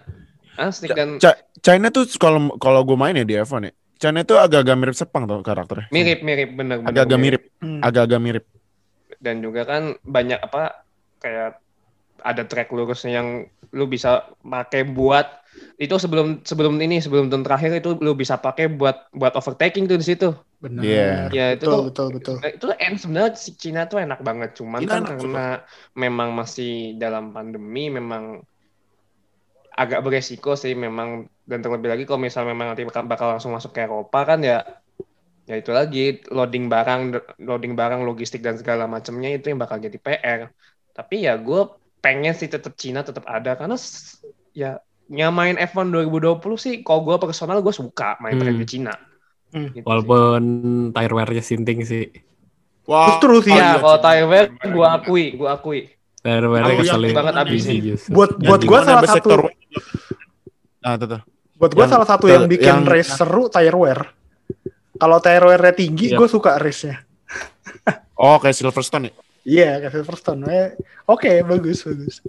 [0.55, 1.19] asik dan
[1.59, 3.73] China tuh kalau kalau gue main ya di F1 ya.
[3.95, 5.87] China tuh agak-agak mirip Sepang tuh karakternya.
[5.89, 7.41] mirip mirip bener bener Agak-agak mirip.
[7.59, 7.81] Hmm.
[7.81, 8.45] Agak-agak mirip.
[9.15, 10.83] dan juga kan banyak apa
[11.17, 11.57] kayak
[12.21, 13.29] ada track lurusnya yang
[13.71, 15.23] lu bisa pakai buat
[15.77, 19.97] itu sebelum sebelum ini sebelum turn terakhir itu lu bisa pakai buat buat overtaking tuh
[19.97, 20.81] di situ Benar.
[20.81, 21.11] Iya.
[21.31, 22.35] Ya, itu betul, tuh- betul, betul.
[22.41, 25.45] Nah, itu end sebenarnya si Cina tuh enak banget cuman Cina kan enak, karena
[25.93, 28.41] memang masih dalam pandemi memang
[29.71, 33.69] agak beresiko sih memang dan terlebih lagi kalau misalnya memang nanti bakal, bakal langsung masuk
[33.69, 34.65] ke Eropa kan ya
[35.45, 37.01] ya itu lagi loading barang
[37.39, 40.39] loading barang logistik dan segala macamnya itu yang bakal jadi PR
[40.91, 43.77] tapi ya gue pengen sih tetap Cina tetap ada karena
[44.51, 48.61] ya nyamain F1 2020 sih kalau gue personal gue suka main track Hmm.
[48.61, 48.95] di Cina
[49.55, 49.69] Hmm.
[49.71, 49.83] Gitu sih.
[49.85, 50.41] Walaupun
[50.91, 52.11] tire wear-nya sinting sih.
[52.83, 53.07] Wah.
[53.07, 54.01] Justru sih Oh, ya iya, kalau.
[54.01, 55.79] Taiwan gue akui gue akui
[56.19, 57.13] Tire wear-nya yang keselin.
[57.13, 57.79] banget abis nih.
[57.85, 58.11] justru.
[58.11, 59.29] Buat buat gue salah satu
[60.81, 61.21] Nah, tuh, tuh.
[61.55, 63.99] Buat gue salah satu yang bikin yang- race seru tire wear.
[64.93, 66.17] Kalau tire wear-nya tinggi, Iya.
[66.17, 67.03] gue suka race-nya.
[68.15, 69.13] Oh, kayak Silverstone ya.
[69.43, 70.41] Iya, kayak Silverstone.
[70.47, 70.67] Eh,
[71.05, 72.23] Oke, bagus, bagus.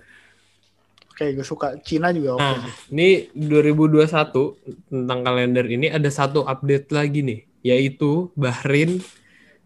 [1.08, 1.78] Oke, gue suka.
[1.80, 2.42] Cina juga oke.
[2.42, 2.90] Nah, sih.
[2.90, 8.98] ini 2021 tentang kalender ini ada satu update lagi nih, yaitu Bahrain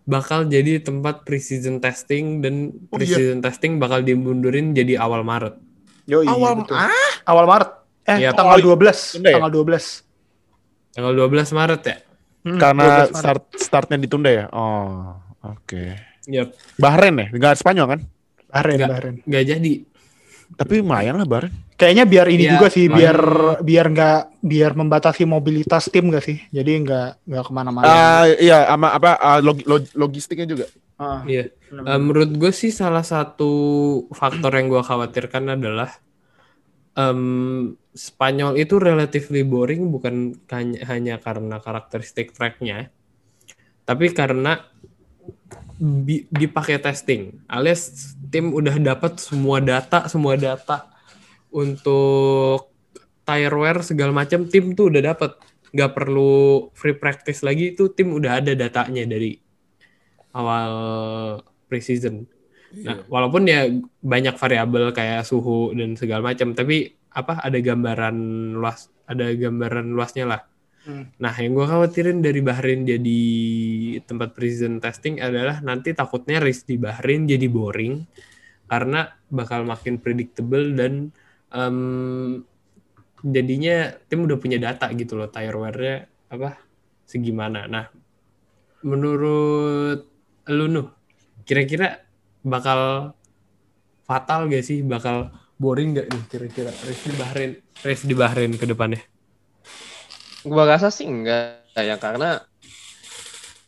[0.04, 3.16] bakal jadi tempat preseason testing dan Oh, iya.
[3.16, 5.56] preseason testing bakal dimundurin jadi awal Maret.
[6.04, 6.76] Yo, iya, Awal betul.
[6.76, 6.92] ah,
[7.24, 7.70] Awal Maret.
[8.02, 9.14] Eh, Iya, tanggal oh, 12.
[9.14, 9.36] tunda ya?
[9.36, 10.04] Tanggal 12.
[10.90, 11.96] Tanggal 12 Maret ya?
[12.40, 13.12] Hmm, karena 12 Maret.
[13.14, 14.44] start startnya ditunda ya.
[14.50, 15.82] Oh, oke.
[16.26, 18.00] Yap, Bahrain ya, nggak Spanyol kan?
[18.46, 18.90] Bahrain, Nggak.
[18.90, 19.16] Bahrain.
[19.22, 19.72] nggak jadi.
[20.50, 21.54] Tapi lumayan lah Bahrain.
[21.74, 23.18] Kayaknya biar ini Iya, juga sih, main- biar
[23.62, 26.36] biar nggak biar membatasi mobilitas tim gak sih?
[26.50, 27.86] Jadi nggak nggak ke mana-mana.
[27.86, 30.66] Ah, iya, sama apa ah, log- log- logistiknya juga.
[30.94, 31.48] Ah, Iya.
[31.70, 33.48] Eh, menurut gue sih salah satu
[34.10, 35.88] faktor yang gue khawatirkan adalah
[36.96, 40.38] em, Spanyol itu relatively boring bukan
[40.86, 42.86] hanya, karena karakteristik tracknya,
[43.82, 44.62] tapi karena
[46.30, 50.86] dipakai testing, alias tim udah dapat semua data, semua data
[51.50, 52.70] untuk
[53.26, 55.34] tire wear segala macam tim tuh udah dapat,
[55.74, 59.34] nggak perlu free practice lagi itu tim udah ada datanya dari
[60.30, 60.72] awal
[61.66, 62.26] preseason.
[62.70, 63.10] Nah, Iya.
[63.10, 63.66] walaupun ya
[63.98, 68.16] banyak variabel kayak suhu dan segala macam, tapi apa ada gambaran
[68.54, 70.42] luas, ada gambaran luasnya lah.
[70.86, 71.12] Hmm.
[71.18, 73.22] Nah, yang gue khawatirin dari Bahrain jadi
[74.06, 78.00] tempat preseason testing adalah nanti takutnya race di Bahrain jadi boring
[78.70, 81.10] karena bakal makin predictable dan
[81.50, 81.76] em,
[83.20, 86.56] jadinya tim udah punya data gitu loh tire wear-nya apa
[87.04, 87.66] segimana.
[87.66, 87.90] Nah,
[88.86, 90.06] menurut
[90.48, 90.88] lu Nuh,
[91.44, 92.00] kira-kira
[92.44, 93.12] bakal
[94.04, 94.82] fatal gak sih?
[94.82, 95.30] Bakal
[95.60, 97.52] boring gak nih kira-kira race di Bahrain,
[97.84, 99.02] race di Bahrain ke depannya?
[100.42, 102.40] Gua rasa sih enggak ya karena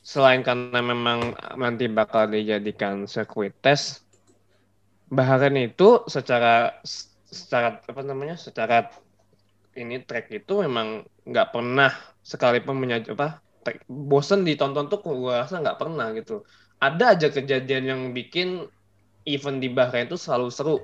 [0.01, 4.05] selain karena memang nanti bakal dijadikan circuit test
[5.13, 6.81] Bahrain itu secara
[7.29, 8.89] secara apa namanya secara
[9.77, 13.41] ini track itu memang nggak pernah sekalipun menyaji apa
[13.89, 16.45] bosen ditonton tuh gua rasa nggak pernah gitu
[16.83, 18.67] ada aja kejadian yang bikin
[19.23, 20.77] event di Bahrain itu selalu seru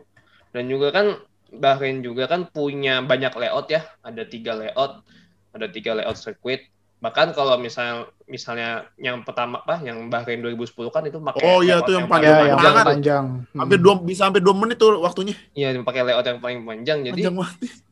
[0.55, 1.19] dan juga kan
[1.51, 5.03] Bahrain juga kan punya banyak layout ya ada tiga layout
[5.51, 11.03] ada tiga layout sirkuit bahkan kalau misal misalnya yang pertama apa yang Bahrain 2010 kan
[11.07, 12.87] itu pakai Oh, iya, layout tuh yang paling panjang yang panjang.
[12.87, 13.25] panjang.
[13.55, 13.59] Hmm.
[13.63, 15.35] Hampir dua bisa sampai dua menit tuh waktunya.
[15.55, 17.88] iya pakai layout yang paling panjang jadi Panjang banget.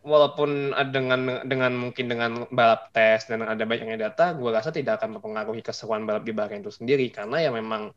[0.00, 5.00] Walaupun ada dengan dengan mungkin dengan balap tes dan ada banyaknya data, gue rasa tidak
[5.00, 7.92] akan mempengaruhi keseruan balap di Bahrain itu sendiri karena ya memang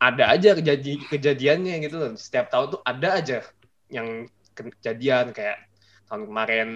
[0.00, 2.12] ada aja kejadi kejadiannya gitu loh.
[2.16, 3.38] Setiap tahun tuh ada aja
[3.92, 5.60] yang kejadian kayak
[6.08, 6.68] tahun kemarin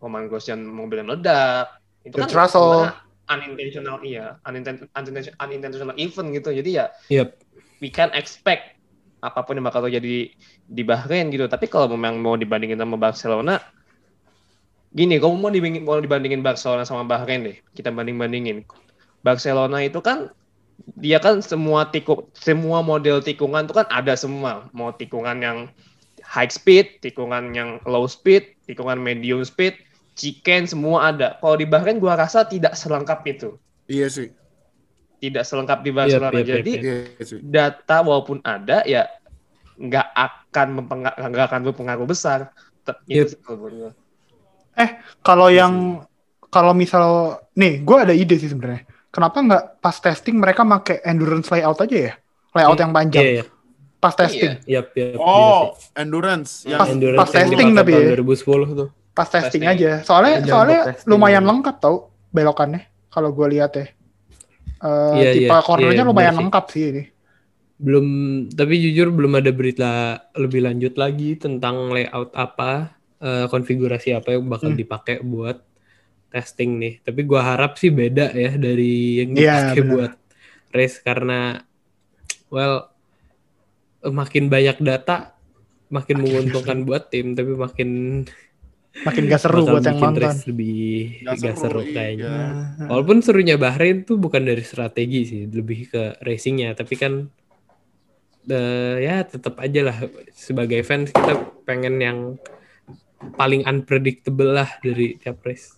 [0.00, 1.66] Roman Grosjean mobilnya meledak.
[2.04, 2.64] Itu kan Russell.
[2.64, 2.94] sebenarnya
[3.26, 6.50] unintentional iya, uninten- unintentional, unintentional event gitu.
[6.54, 7.28] Jadi ya Yep.
[7.82, 8.78] we can expect
[9.20, 10.30] apa pun yang bakal terjadi
[10.68, 11.50] di Bahrain gitu.
[11.50, 13.58] Tapi kalau memang mau dibandingin sama Barcelona,
[14.96, 18.64] gini, kamu mau dibandingin, mau dibandingin Barcelona sama Bahrain deh, kita banding-bandingin.
[19.20, 20.32] Barcelona itu kan
[20.96, 25.58] dia kan semua tikuk semua model tikungan itu kan ada semua, mau tikungan yang
[26.24, 29.76] high speed, tikungan yang low speed, tikungan medium speed,
[30.16, 31.36] chicken semua ada.
[31.44, 33.60] Kalau di Bahrain gua rasa tidak selengkap itu.
[33.86, 34.32] Iya sih.
[35.20, 36.32] Tidak selengkap di Barcelona.
[36.40, 36.84] yep, yep, Jadi yep.
[37.20, 37.40] Iya sih.
[37.44, 39.08] data walaupun ada ya
[39.76, 42.48] nggak akan mempengaruh nggak akan berpengaruh besar.
[42.84, 43.26] Te- Yep.
[43.28, 43.36] Itu
[44.76, 45.00] sih kalau.
[45.24, 45.74] Kalau yang
[46.46, 47.04] kalau misal
[47.52, 48.86] nih, gue ada ide sih sebenarnya.
[49.10, 52.12] Kenapa nggak pas testing mereka pakai endurance layout aja ya?
[52.52, 53.24] Layout yang panjang.
[53.24, 53.44] Iya, iya.
[53.96, 54.60] Pas testing.
[54.68, 56.68] Yap, yap, Oh, endurance.
[56.68, 58.12] Yang Pas- Endurance pas testing tapi ya.
[58.14, 58.88] 2010 tuh.
[59.16, 59.64] Pas testing, Testing.
[59.64, 59.90] aja.
[60.04, 61.08] Soalnya Jangan soalnya testing.
[61.08, 62.84] lumayan lengkap tau belokannya.
[63.08, 63.86] Kalau gue lihat ya.
[64.76, 67.02] Eh, Iya, tipe iya, cornernya iya, lumayan lengkap sih ini.
[67.76, 68.06] Belum,
[68.52, 69.90] tapi jujur belum ada berita
[70.36, 74.78] lebih lanjut lagi tentang layout apa, eh, konfigurasi apa yang bakal Hmm.
[74.78, 75.60] dipakai buat
[76.28, 76.94] testing nih.
[77.00, 79.90] Tapi gua harap sih beda ya dari yang Iya, dipakai benar.
[79.90, 80.12] buat
[80.68, 81.40] race karena
[82.46, 82.92] well
[84.02, 85.34] makin banyak data
[85.88, 87.90] makin menguntungkan buat tim tapi makin
[88.96, 90.24] Makin gak seru buat yang bikin nonton.
[90.24, 90.80] race lebih
[91.20, 91.92] Nggak gak seru seru, iya.
[91.92, 92.28] kayaknya.
[92.32, 96.72] Nah, Walaupun serunya Bahrain tuh bukan dari strategi sih, lebih ke racingnya.
[96.72, 97.12] Tapi kan
[98.46, 99.96] eh, ya tetap aja lah
[100.30, 102.18] sebagai fans kita pengen yang
[103.34, 105.76] paling unpredictable lah dari tiap race.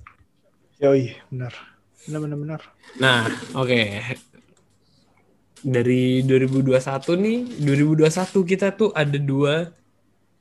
[0.79, 1.53] Yoi, benar.
[2.07, 2.61] Benar benar benar.
[2.97, 3.83] Nah, oke.
[5.59, 6.79] Dari 2021
[7.19, 9.75] nih, 2021 kita tuh ada dua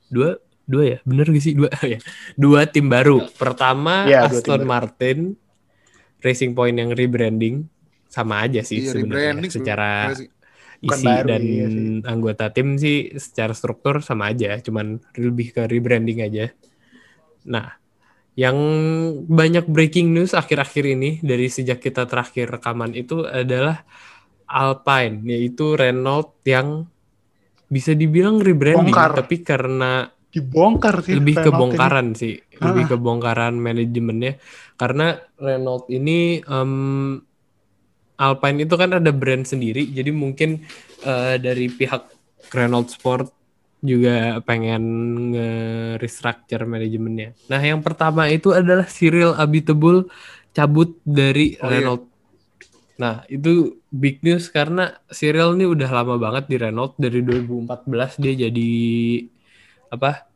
[0.06, 1.98] dua dua ya, bener gak sih dua ya?
[2.38, 3.26] Dua tim baru.
[3.34, 4.70] Pertama Iya, tim Aston baru.
[4.70, 5.18] Martin
[6.18, 7.66] Racing Point yang rebranding
[8.06, 9.90] sama aja sih Iya, sebenarnya secara.
[10.78, 11.86] Bukan isi baru, dan iya sih.
[12.06, 16.54] anggota tim sih secara struktur sama aja, cuman lebih ke rebranding aja.
[17.48, 17.72] Nah,
[18.36, 18.54] yang
[19.24, 23.82] banyak breaking news akhir-akhir ini dari sejak kita terakhir rekaman itu adalah
[24.46, 26.86] Alpine, yaitu Renault yang
[27.66, 29.12] bisa dibilang rebranding, Bongkar.
[29.18, 31.16] tapi karena Dibongkar sih.
[31.16, 31.48] lebih Renault ini.
[31.50, 32.88] kebongkaran sih, lebih Ah.
[32.90, 34.32] kebongkaran manajemennya
[34.74, 36.72] karena Renault ini em,
[38.14, 40.62] Alpine itu kan ada brand sendiri, jadi mungkin
[41.00, 42.02] eh, dari pihak
[42.50, 43.30] Renault Sport
[43.82, 44.82] juga pengen
[45.34, 47.34] nge-restructure manajemennya.
[47.46, 50.10] Nah, yang pertama itu adalah Cyril Abiteboul
[50.56, 51.86] cabut dari Oh, iya.
[51.86, 52.02] Renault.
[52.98, 58.34] Nah, itu big news karena Cyril ini udah lama banget di Renault dari 2014 dia
[58.34, 58.70] jadi
[59.88, 60.28] apa?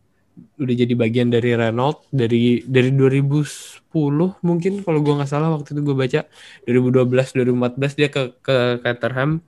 [0.57, 5.81] Udah jadi bagian dari Renault dari dari 2010 mungkin kalau gua nggak salah waktu itu
[5.85, 6.21] gue baca
[6.65, 9.45] 2012 2014 dia ke ke Caterham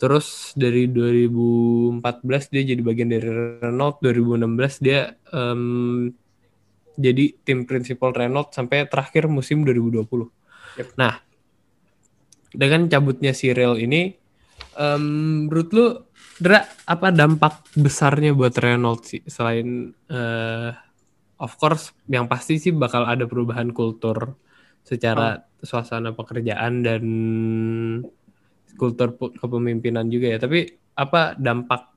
[0.00, 2.00] terus dari 2014
[2.48, 3.28] dia jadi bagian dari
[3.60, 6.08] Renault 2016 dia em,
[6.96, 10.08] jadi tim prinsipal Renault sampai terakhir musim 2020
[10.96, 11.20] nah
[12.56, 14.16] dengan cabutnya Cyril ini
[14.80, 15.04] em,
[15.46, 15.86] menurut lu
[16.40, 19.20] Dra, apa dampak besarnya buat Renault sih?
[19.28, 20.72] Selain eh
[21.40, 24.36] of course yang pasti sih bakal ada perubahan kultur
[24.80, 27.04] secara suasana pekerjaan dan
[28.80, 30.38] kultur kepemimpinan juga ya.
[30.40, 30.64] Tapi
[30.96, 31.92] apa dampak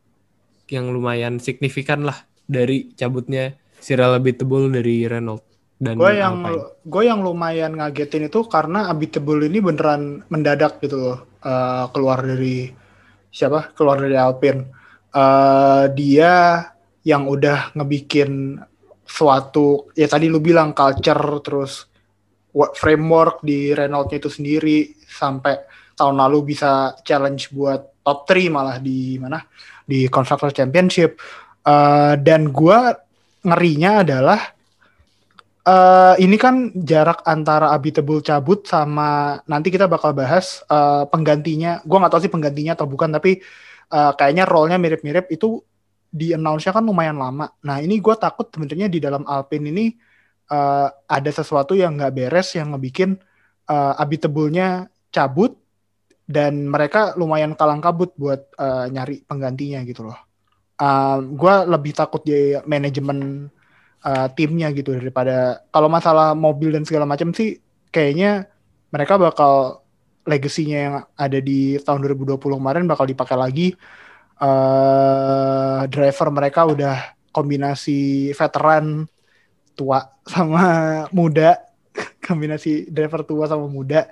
[0.68, 5.44] yang lumayan signifikan lah dari cabutnya Cyril Abiteboul dari Renault
[5.80, 6.44] dan Gue yang
[6.84, 12.68] gue yang lumayan ngagetin itu karena Abiteboul ini beneran mendadak gitu loh eh, keluar dari
[13.32, 13.72] siapa?
[13.72, 14.62] Keluar dari Alpine.
[15.12, 16.64] Eh, dia
[17.04, 18.60] yang udah ngebikin
[19.04, 21.92] suatu ya tadi lu bilang culture terus
[22.54, 25.60] framework di Renault-nya itu sendiri sampai
[25.94, 29.42] tahun lalu bisa challenge buat top 3 malah di mana
[29.84, 31.20] di Constructors Championship
[31.64, 32.92] Eh, dan gua
[33.44, 34.40] ngerinya adalah
[35.64, 41.80] eh ini kan jarak antara Abitable cabut sama nanti kita bakal bahas eh, penggantinya.
[41.88, 43.40] Gua nggak tahu sih penggantinya atau bukan, tapi
[43.96, 45.64] eh, kayaknya role-nya mirip-mirip itu
[46.14, 47.50] di announce-nya kan lumayan lama.
[47.66, 49.86] Nah ini gue takut sebenarnya di dalam Alpine ini
[50.52, 53.16] eh, ada sesuatu yang nggak beres yang ngebikin
[53.72, 55.63] eh, Abitable-nya cabut
[56.24, 60.20] dan mereka lumayan kalang kabut buat eh, nyari penggantinya gitu loh.
[61.24, 63.48] gue lebih takut di manajemen
[64.04, 67.58] uh, timnya gitu daripada kalau masalah mobil dan segala macam sih
[67.90, 68.52] kayaknya
[68.92, 69.84] mereka bakal
[70.24, 73.68] legasinya yang ada di tahun 2020 kemarin bakal dipakai lagi.
[74.44, 79.08] Uh, driver mereka udah kombinasi veteran
[79.74, 80.64] tua sama
[81.18, 81.60] muda.
[82.24, 84.08] Kombinasi driver tua sama muda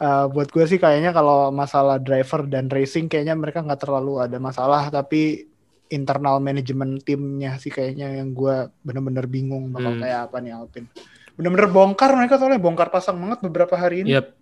[0.00, 4.40] Uh, buat gue sih kayaknya kalau masalah driver dan racing kayaknya mereka nggak terlalu ada
[4.40, 5.44] masalah tapi
[5.92, 10.00] internal manajemen timnya sih kayaknya yang gue bener-bener bingung bakal Hmm.
[10.00, 10.88] kayak apa nih Alpine.
[11.36, 14.16] Bener-bener bongkar mereka soalnya bongkar pasang banget beberapa hari ini.
[14.16, 14.32] Yap.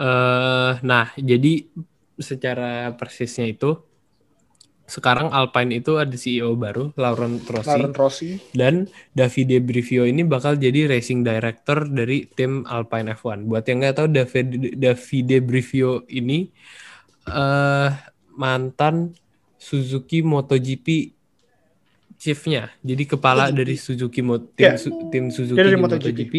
[0.00, 1.68] Eh, nah, jadi
[2.20, 3.76] secara persisnya itu
[4.90, 8.28] sekarang Alpine itu ada CEO baru, Laurent Rossi, Laurent Rossi.
[8.50, 13.46] dan Davide Brivio ini bakal jadi racing director dari tim Alpine F1.
[13.46, 16.50] Buat yang nggak tahu, Davide, Davide Brivio ini
[17.22, 17.90] eh
[18.32, 19.14] mantan
[19.54, 21.14] Suzuki MotoGP
[22.16, 23.56] chiefnya, jadi kepala MotoGP.
[23.56, 24.76] dari Suzuki Mo- tim, Ya.
[24.76, 26.04] Su- tim Suzuki dari MotoGP.
[26.04, 26.34] MotoGP.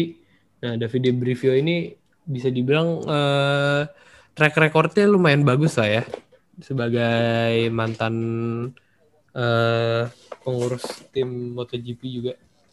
[0.60, 1.90] Nah, Davide Brivio ini
[2.22, 3.82] bisa dibilang eh,
[4.32, 6.02] track recordnya lumayan bagus lah ya
[6.60, 8.14] sebagai mantan
[9.32, 10.02] eh,
[10.44, 10.84] pengurus
[11.14, 12.32] tim MotoGP juga.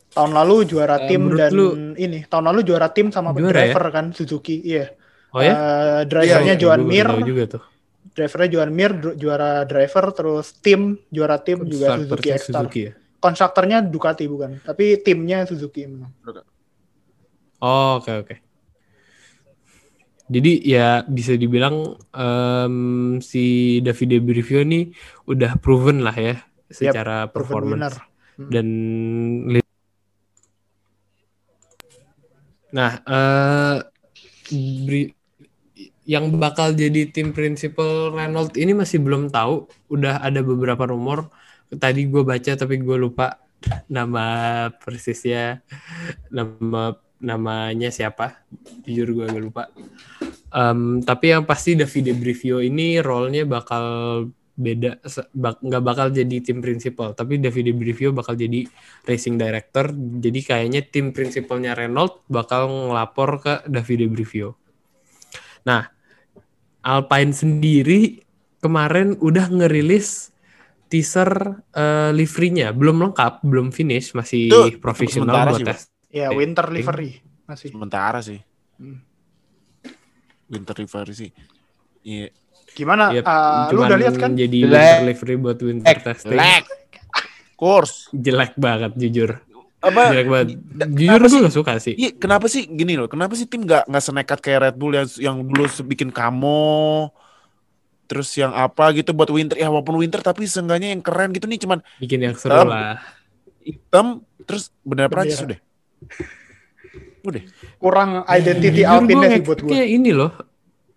[0.09, 3.86] Tahun lalu juara Eh, tim dan lu- ini tahun lalu juara tim sama Juara driver
[3.93, 4.59] kan Suzuki.
[4.65, 4.91] Iya.
[5.32, 5.53] Oh ya?
[5.53, 7.63] Eh, drivernya Iya, Joan Mir, juga tuh.
[8.17, 12.65] drivernya Joan Mir juara driver terus tim juara tim juga Suzuki X-Star.
[12.65, 12.93] Suzuki ya.
[13.19, 16.09] Konstruktornya Ducati bukan, tapi timnya Suzuki memang.
[17.59, 18.36] Oh, oke oke.
[20.30, 22.75] Jadi ya bisa dibilang em,
[23.17, 24.93] si Davide Brivio ini
[25.25, 26.36] udah proven lah ya
[26.69, 27.34] secara winner.
[27.34, 27.93] performance.
[28.39, 28.47] Hmm.
[28.53, 28.67] dan
[32.71, 33.01] nah
[34.49, 35.13] Bri-
[36.09, 39.69] yang bakal jadi tim principal Renault ini masih belum tahu.
[39.93, 41.30] Udah ada beberapa rumor.
[41.69, 43.38] Tadi gue baca tapi gue lupa
[43.95, 44.25] nama
[44.82, 45.61] persisnya
[46.34, 48.41] nama namanya siapa.
[48.89, 49.63] Jujur gue agak lupa
[50.49, 53.83] Em, tapi yang pasti Davide Brivio ini role-nya bakal
[54.59, 54.99] beda
[55.39, 58.67] nggak bakal jadi tim principal tapi Davide Brivio bakal jadi
[59.07, 64.59] racing director jadi kayaknya tim principalnya Renault bakal ngelapor ke Davide Brivio
[65.63, 65.87] nah
[66.83, 68.19] Alpine sendiri
[68.59, 70.35] kemarin udah ngerilis
[70.91, 76.65] teaser eh, livery-nya belum lengkap belum finish masih itu profesional buat sih, tes Ya, winter
[76.73, 77.69] livery masih.
[77.69, 78.41] Sementara sih.
[78.81, 79.05] Hmm.
[80.49, 81.29] Winter River sih.
[82.01, 82.33] Iya.
[82.69, 83.09] Gimana?
[83.11, 84.33] Yep, Ah, lu udah lihat kan?
[84.33, 84.69] jadi Jelek.
[84.71, 86.65] winter livery buat winter testing Lag.
[87.55, 88.07] Course.
[88.11, 89.35] jelek banget jujur
[89.79, 90.11] Apa?
[90.11, 91.41] jelek banget da- jujur gue sih?
[91.41, 93.05] gak suka sih Iya, kenapa sih gini loh?
[93.05, 97.11] Kenapa sih tim nggak nggak senekat kayak Red Bull yang yang dulu bikin kamo
[98.05, 101.59] terus yang apa gitu buat winter ya walaupun winter tapi seenggaknya yang keren gitu nih
[101.59, 102.67] cuman bikin yang seru Hitam.
[102.67, 102.97] lah
[103.59, 104.05] hitam
[104.41, 105.59] terus bener Prancis Bendera.
[107.22, 107.43] Udah.
[107.76, 109.67] Kurang identity Jujur Alpine sih buat gue.
[109.67, 110.32] ngefeknya ini loh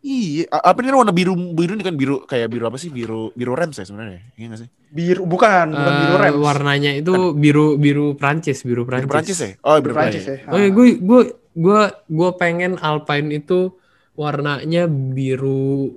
[0.01, 2.91] Iya, a- apa ini warna biru biru ini kan biru kayak biru apa sih?
[2.91, 4.35] Biru biru Rams ya sebenarnya.
[4.35, 4.68] Iya nggak sih?
[4.89, 6.35] Biru bukan, bukan biru Eh, rem.
[6.37, 9.51] warnanya itu biru biru Prancis biru Biru Prancis, Prancis ya?
[9.62, 10.43] Oh, biru Prancis Prancis.
[10.43, 10.51] ya.
[10.51, 11.20] oh ya gue gue
[11.55, 13.79] gue gue pengen Alpine itu
[14.12, 15.95] warnanya biru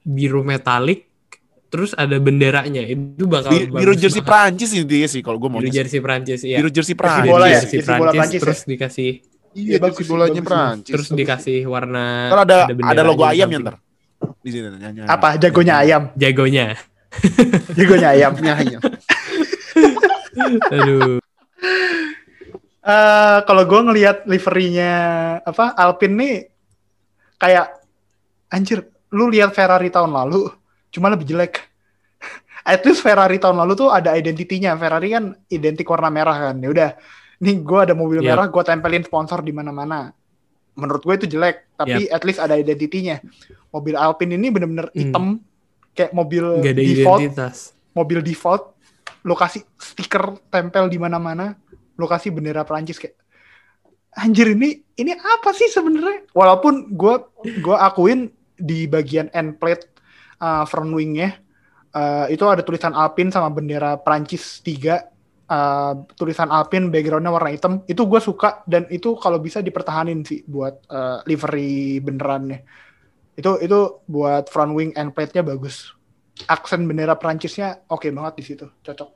[0.00, 1.10] biru metalik
[1.68, 4.30] terus ada benderanya itu bakal Biru, biru jersey banget.
[4.54, 5.58] Prancis ini dia sih kalau gue mau.
[5.58, 7.26] biru jersey Prancis ya Biru jersey Jersey Prancis.
[7.28, 7.58] bola ya?
[7.58, 9.10] jersey Jersey bola Prancis, Prancis terus dikasih
[9.56, 10.48] Iya, bagus bolanya bagus sih.
[10.48, 10.92] Prancis.
[10.92, 13.74] terus dikasih warna Kan ada benderanya ada logo ayam ya ntar.
[14.42, 15.06] Di sini nyanyi.
[15.06, 16.02] Apa jagonya ayam?
[16.18, 16.76] jagonya
[17.78, 18.32] Jagonya ayam.
[18.44, 18.78] Ya, ya.
[20.74, 21.18] Aduh.
[22.88, 24.92] Eh kalau gue ngelihat liverynya
[25.44, 26.34] apa Alpine nih
[27.36, 27.66] kayak
[28.48, 30.48] anjir, lu lihat Ferrari tahun lalu
[30.92, 31.68] cuma lebih jelek.
[32.68, 34.72] At least Ferrari tahun lalu tuh ada identitinya.
[34.76, 36.56] Ferrari kan identik warna merah kan.
[36.60, 36.90] Ya udah,
[37.38, 38.28] nih gue ada mobil Yap.
[38.28, 40.10] merah, gue tempelin sponsor di mana-mana.
[40.74, 43.18] Menurut gue itu jelek, tapi at least ada identitinya.
[43.68, 44.98] Mobil Alpine ini bener-bener Hmm.
[44.98, 45.24] hitam,
[45.92, 47.56] kayak mobil Gak ada default identitas.
[47.90, 48.62] mobil default
[49.20, 51.58] lokasi stiker tempel di mana-mana
[51.94, 53.18] lokasi bendera Prancis kayak
[54.14, 57.14] anjir ini ini apa sih sebenarnya walaupun gue
[57.58, 59.90] gua akuin di bagian end plate
[60.38, 61.34] uh, front wingnya
[61.90, 65.17] uh, itu ada tulisan Alpine sama bendera Prancis 3
[65.48, 70.44] uh, tulisan Alpine backgroundnya warna hitam itu gue suka dan itu kalau bisa dipertahanin sih
[70.44, 72.62] buat uh, livery benerannya.
[73.34, 75.96] Itu itu buat front wing end plate-nya bagus.
[76.46, 79.10] Aksen bendera Prancisnya oke banget di situ cocok.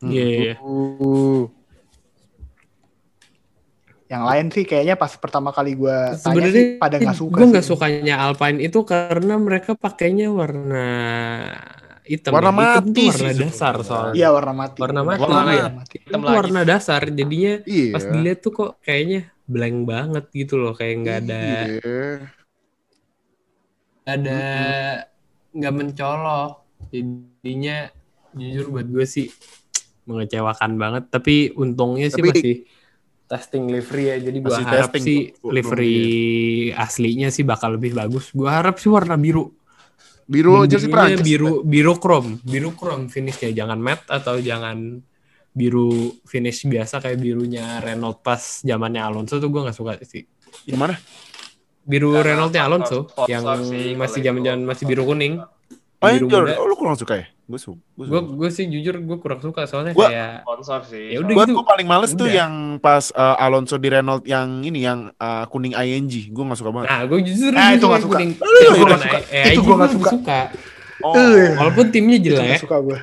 [0.00, 0.54] Iya, iya.
[0.64, 1.44] Uh,
[4.10, 7.46] yang lain sih kayaknya pas pertama kali gue tanya Sebenarnya sih pada nggak suka gue
[7.54, 10.88] nggak sukanya Alpine itu karena mereka pakainya warna
[12.10, 12.30] hitam.
[12.34, 12.50] Warna ya.
[12.50, 13.86] Hitam mati tuh warna sih dasar sebenarnya.
[13.86, 14.14] soalnya.
[14.14, 15.20] iya warna mati Warna mati.
[15.22, 15.94] Warna Iya, mati.
[15.94, 16.34] Itu Hitam lagi.
[16.34, 17.88] warna dasar jadinya iya.
[17.90, 22.02] pas dilihat tuh kok kayaknya blank banget gitu loh kayak nggak ada Iya.
[24.06, 24.40] ada
[25.50, 26.52] nggak mencolok
[26.90, 27.76] jadinya
[28.32, 29.26] jujur buat gue sih
[30.04, 32.56] mengecewakan banget tapi untungnya sih Tapi- masih
[33.26, 35.98] testing livery ya jadi gue Masih harap testing, sih livery
[36.74, 39.54] aslinya sih bakal lebih bagus gue harap sih warna biru
[40.30, 41.26] Biru jersey Prancis.
[41.26, 45.02] biru biru chrome biru chrome finishnya jangan matte atau jangan
[45.50, 45.90] biru
[46.22, 50.22] finish biasa kayak birunya Renault pas zamannya Alonso tuh gue nggak suka sih
[50.64, 50.94] Yang mana?
[51.82, 54.68] biru Renaultnya Alonso sponsor yang sih, masih kalau zaman-zaman itu.
[54.70, 55.34] masih biru kuning
[56.00, 56.54] Oh, biru muda.
[56.56, 57.26] oh, lu kurang suka ya?
[57.50, 57.82] Gue suka.
[57.98, 61.04] gue gue sih jujur gue kurang suka soalnya Gua- kayak sponsor sih.
[61.10, 61.56] Ya udah Buat gitu.
[61.56, 62.36] gue paling males tuh Udah.
[62.36, 66.06] yang pas uh, Alonso di Renault yang ini yang uh, kuning ING.
[66.30, 66.88] Gue gak suka banget.
[66.88, 68.14] nah gue jujur gue itu nggak suka.
[68.14, 69.18] kuning Itu nggak warna suka.
[69.28, 70.10] eh, Itu nggak suka.
[70.12, 70.40] suka
[71.00, 71.56] Oh, Eh.
[71.56, 72.98] walaupun timnya jelek suka gue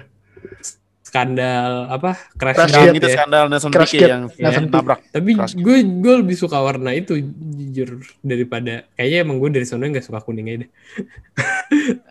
[1.18, 3.15] skandal apa crash, Crash gate yang Gate itu ya.
[3.18, 4.99] skandal Nelson Crash Piquet yang Nelson yang nabrak.
[5.09, 7.18] tapi gue gue lebih suka warna itu
[7.57, 10.72] jujur daripada kayaknya emang gue dari sana nggak suka kuning aja deh.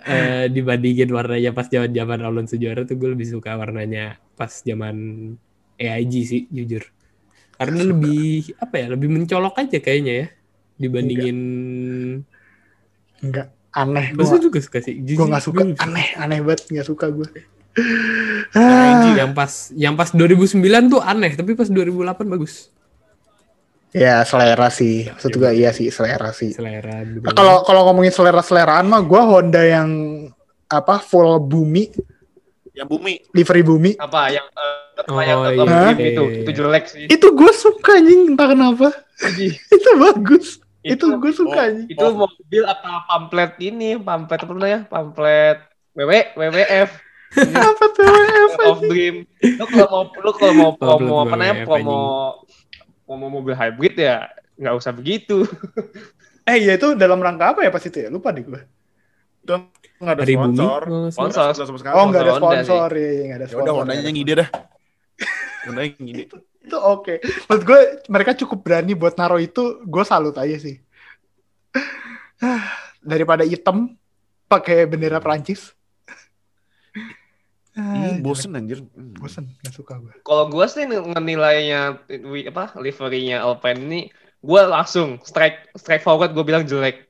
[0.07, 4.95] Eh, dibandingin warnanya pas zaman zaman Alonso juara tuh gue lebih suka warnanya pas zaman
[5.81, 6.87] AIG sih jujur.
[7.59, 10.27] Karena lebih apa ya lebih mencolok aja kayaknya ya
[10.79, 11.39] dibandingin
[13.19, 13.51] enggak.
[13.75, 14.95] Aneh gue gue juga suka sih.
[15.03, 15.63] Gue nggak suka.
[15.83, 17.29] aneh aneh banget nggak suka gue
[18.57, 20.57] AIG yang pas yang pas 2009
[20.89, 22.73] tuh aneh tapi pas 2008 bagus.
[23.97, 25.09] Ya selera sih.
[25.09, 25.73] Maksud gue iya.
[25.73, 26.53] sih selera sih.
[26.53, 29.91] Selera Nah, kalau kalau ngomongin selera seleraan mah gue Honda yang
[30.69, 31.89] apa full bumi.
[32.77, 33.15] Yang bumi.
[33.33, 33.91] livery bumi.
[33.97, 35.53] Apa yang eh, apa Oh, yang iya,
[35.97, 36.41] iya, itu iya.
[36.45, 37.05] itu jelek sih.
[37.09, 38.37] itu gue suka anjing.
[38.37, 38.89] Entah kenapa.
[39.77, 40.61] Itu bagus.
[40.85, 41.89] Itu, Itu- gue suka oh, anjing.
[41.89, 43.97] itu mobil apa pamflet ini?
[43.97, 44.81] Pamflet apa namanya?
[44.93, 45.59] Pamflet
[45.97, 46.91] WW WWF
[47.37, 48.05] apa tuh?
[48.07, 49.17] WF, of Dream.
[49.41, 51.99] Lu kalau mau lu kalau mau Pamflet promo apa namanya promo
[53.05, 54.27] promo mobil hybrid ya
[54.57, 55.45] nggak usah begitu.
[56.47, 58.07] Eh ya itu dalam rangka apa ya pas itu ya?
[58.07, 58.63] Lupa deh gue
[59.99, 60.81] Nggak ada hari bumi sponsor.
[60.87, 61.11] kalau.
[61.11, 61.43] Sponsor.
[61.91, 64.19] Oh nggak ada Honda sponsor ya ya, nggak ada Ya sponsor udah Hondanya nggak yang
[64.19, 64.49] ada ide dah.
[65.67, 66.23] Honda yang ide.
[66.67, 67.15] itu oke.
[67.51, 70.79] Menurut gue mereka cukup berani buat naruh itu gue salut aja sih.
[73.11, 73.95] Daripada hitam
[74.47, 75.75] pakai bendera Prancis
[77.77, 78.81] Ih, bosen anjir.
[78.97, 79.13] Hmm.
[79.21, 82.01] bosen nggak suka gue kalau gue sih ngenilainya
[82.49, 84.01] apa liverynya Alpine ini
[84.41, 87.05] gue langsung strike strike forward gue bilang jelek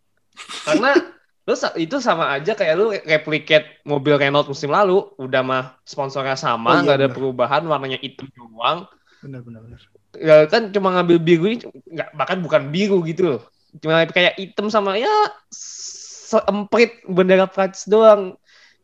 [0.67, 0.91] karena
[1.47, 6.43] lu itu sama aja kayak lu replicate mobil Renault musim lalu udah mah sponsornya Oh,
[6.43, 7.15] sama iya, nggak ada bener.
[7.15, 8.91] perubahan warnanya hitam doang
[9.23, 9.81] bener bener bener
[10.19, 11.57] ya kan cuma ngambil biru ini
[11.95, 13.43] nggak bahkan bukan biru gitu loh
[13.79, 15.13] cuma kayak hitam sama ya
[15.55, 18.35] seemprit bendera Prancis doang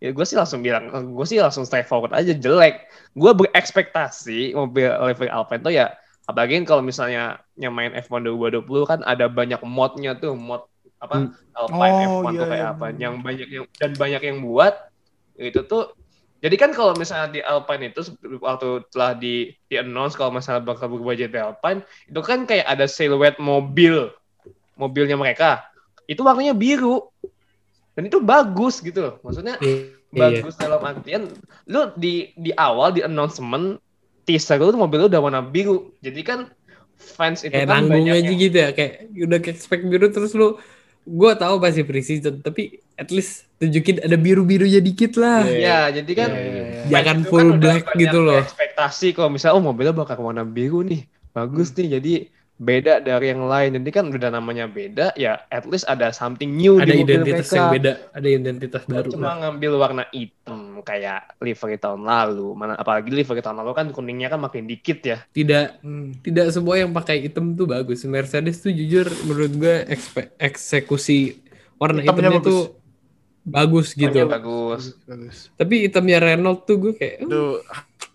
[0.02, 2.90] ya gue sih langsung bilang gue sih langsung straight forward aja jelek.
[3.14, 5.94] Gue berekspektasi mobil livery Alpine tuh ya
[6.26, 10.66] apalagi kalau misalnya yang main F1 2020 kan ada banyak modnya tuh mod
[11.02, 12.84] apa Alpine Oh, F1 tuh iya, kayak iya, apa.
[12.90, 12.98] bener.
[12.98, 14.74] yang banyak yang dan banyak yang buat
[15.38, 15.94] itu tuh
[16.42, 18.02] jadi kan kalau misalnya di Alpine itu
[18.42, 22.90] waktu telah di di announce kalau misalnya bakal berubah jadi Alpine itu kan kayak ada
[22.90, 24.10] siluet mobil
[24.74, 25.62] mobilnya mereka.
[26.10, 27.14] Itu warnanya biru
[27.92, 29.88] dan itu bagus gitu loh maksudnya Iya.
[30.42, 31.28] bagus dalam artian
[31.64, 33.80] lu di di awal di announcement
[34.22, 36.40] teaser lu tuh mobil lu udah warna biru jadi kan
[36.94, 40.06] fans itu kayak kan nanggung banyak aja yang- gitu ya kayak udah kayak spek biru
[40.08, 40.56] terus lu
[41.02, 42.62] gue tahu pasti preseason tapi
[42.94, 46.84] at least tunjukin ada biru birunya dikit lah Ya, jadi kan Iya, iya, iya.
[46.88, 48.38] Jangan itu full udah black gitu loh.
[48.38, 51.02] Ekspektasi kalau misalnya oh mobilnya bakal warna biru nih.
[51.30, 51.98] Bagus nih.
[51.98, 52.12] Jadi
[52.62, 53.74] beda dari yang lain.
[53.74, 57.42] Jadi kan udah namanya beda ya at least ada something new ada di mobil identitas
[57.44, 57.56] mereka.
[57.56, 62.48] yang beda ada identitas baru Cuma ngambil warna hitam kayak livery tahun lalu.
[62.52, 65.18] Mana apalagi livery tahun lalu kan kuningnya kan makin dikit ya.
[65.28, 66.14] tidak Hmm.
[66.20, 71.42] tidak semua yang pakai hitam tuh bagus Mercedes tuh jujur menurut gue ekspe- eksekusi
[71.74, 72.46] warna Hitamnya hitamnya, bagus.
[72.48, 72.62] tuh
[73.42, 74.82] bagus gitu Warnanya bagus.
[75.02, 75.36] Bagus.
[75.52, 77.58] tapi hitamnya Renault tuh gue kayak "Hmm,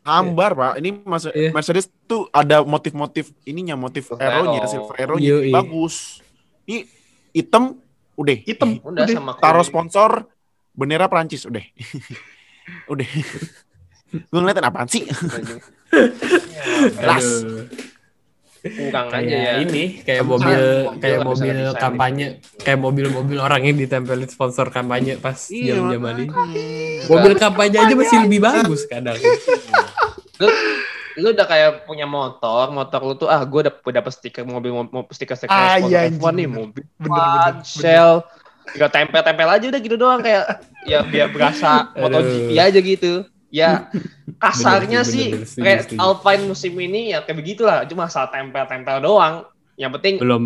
[0.07, 0.71] Hambar pak.
[0.79, 1.51] Ini mas Iya.
[1.51, 4.71] Mercedes tuh ada motif-motif ininya, motif Silver aeronya, arrow.
[4.71, 5.51] silver arrow-nya Yoi.
[5.51, 6.23] bagus.
[6.63, 6.87] Ini
[7.33, 7.75] hitam,
[8.15, 8.37] udah.
[8.39, 8.79] Hitam.
[8.79, 9.07] Udah Udah.
[9.09, 10.23] sama Taruh sponsor
[10.71, 11.61] bendera Prancis, udah.
[12.93, 13.07] udah.
[14.31, 15.03] Gue ngeliatin apaan sih?
[16.93, 17.27] Jelas.
[18.67, 19.53] kurang aja kayak ya.
[19.63, 22.27] ini kayak mobil mobil kayak mobil kampanye
[22.59, 26.33] kayak mobil-mobil orang yang ditempelin sponsor kampanye pas Iya, zaman ini
[27.07, 29.15] mobil kampanye aja masih lebih bagus kadang
[30.37, 30.47] lu,
[31.17, 35.01] lu udah kayak punya motor, motor lu tuh ah gue dapet, dapet stiker mobil mau
[35.09, 36.57] stiker stiker Ah, iya, F1 anjing, nih bener.
[36.61, 36.83] mobil.
[36.97, 37.65] Bener, bener, bener.
[37.65, 38.11] Shell,
[38.69, 40.45] tinggal tempel-tempel aja udah gitu doang kayak
[40.85, 41.69] ya biar berasa
[41.99, 43.13] MotoGP aja gitu.
[43.47, 43.87] Ya
[44.43, 45.99] kasarnya Bener sih, bener, setuju, kayak setuju.
[46.03, 49.47] Alpine musim ini ya kayak begitulah, cuma asal tempel-tempel doang.
[49.77, 50.45] Yang penting belum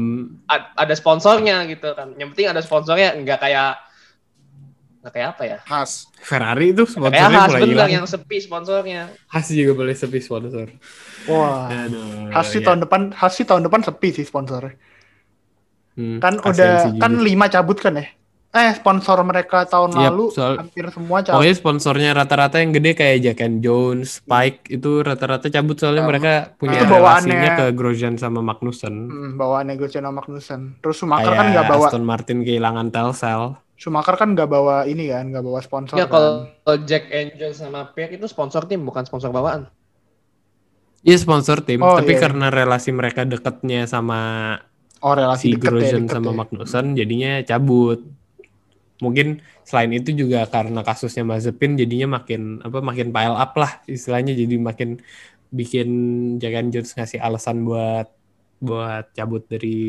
[0.76, 2.16] ada sponsornya gitu kan.
[2.20, 3.80] Yang penting ada sponsornya nggak kayak
[5.02, 5.58] nggak kayak apa ya?
[5.60, 6.06] Khas.
[6.16, 9.02] Ferrari itu Kayak sponsornya khas mulai bener yang sepi sponsornya.
[9.28, 10.68] Has juga boleh sepi sponsor
[11.24, 11.66] Wah.
[11.68, 12.66] aduh Hasi ya.
[12.70, 14.78] tahun depan, Hasi tahun depan sepi sih sponsornya.
[15.92, 18.08] Hmm, Kan udah sih kan lima cabut kan ya?
[18.52, 21.40] Eh sponsor mereka tahun Yap, lalu soal- hampir semua cabut.
[21.40, 26.12] Pokoknya sponsornya rata-rata yang gede kayak Jack and Jones, Spike itu rata-rata cabut soalnya Sama.
[26.12, 29.08] mereka punya Itu bawaannya- relasinya ke Grosjean sama Magnussen.
[29.08, 30.76] Hmm, bawaan negosiasi sama Magnussen.
[30.78, 33.42] Terus Schumacher Kayak kan nggak bawa, Aston Martin kehilangan Telcel.
[33.82, 35.98] Schumacher kan nggak bawa ini kan, nggak bawa sponsor.
[35.98, 36.14] Ya kan.
[36.14, 39.66] kalau kalau Jack Angel sama Pierre itu sponsor tim bukan sponsor bawaan.
[41.02, 42.24] Iya sponsor tim, Oh, tapi iya, iya.
[42.30, 44.54] karena relasi mereka deketnya sama
[45.02, 46.38] oh relasi si deket ya, deket sama ya.
[46.46, 48.06] Magnussen jadinya cabut.
[49.02, 54.38] Mungkin selain itu juga karena kasusnya Mazepin jadinya makin apa makin pile up lah istilahnya
[54.38, 55.02] jadi makin
[55.50, 55.90] bikin
[56.38, 58.14] Jack Jones ngasih alasan buat
[58.62, 59.82] buat cabut dari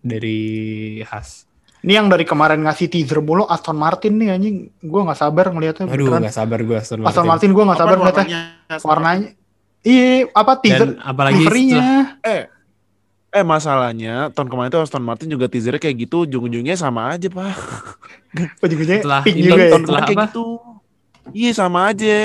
[0.00, 0.40] dari
[1.04, 1.49] Haas.
[1.80, 4.56] Ini yang dari kemarin ngasih teaser mulu Aston Martin nih anjing.
[4.78, 5.86] Gue nggak sabar ngelihatnya.
[5.86, 6.20] Aduh beneran.
[6.22, 7.10] nggak sabar gue Aston Martin.
[7.10, 8.24] Aston Martin gue nggak sabar Apa ngeliatnya.
[8.26, 8.80] warnanya?
[8.82, 9.28] Warnanya.
[9.80, 11.80] Iya, apa teaser Dan apalagi liverynya.
[12.20, 12.44] setelah,
[13.30, 17.54] Eh masalahnya tahun kemarin tuh Aston Martin juga teasernya kayak gitu, ujung-ujungnya sama aja pak.
[18.60, 19.70] Ujung-ujungnya Setelah pink juga ya.
[19.70, 20.26] tahun setelah kemarin kayak apa?
[20.26, 20.46] gitu.
[21.30, 22.16] Iya sama aja.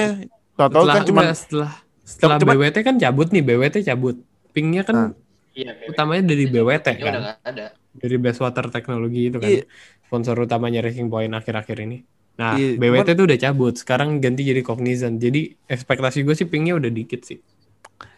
[0.52, 4.16] Tahu-tahu setelah, kan cuma setelah setelah Cuma- BWT kan cabut nih BWT cabut.
[4.52, 5.10] Pinknya kan Nah.
[5.54, 5.72] Iya.
[5.88, 7.66] utamanya dari BWT udah kan, nggak ada.
[7.96, 9.64] Dari Best Water Technology itu kan Iya.
[10.06, 12.04] sponsor utamanya Racing Point akhir-akhir ini.
[12.36, 15.18] Nah Iya, BWT tuh udah cabut, sekarang ganti jadi Cognizant.
[15.18, 17.40] Jadi ekspektasi gue sih pinknya udah dikit sih.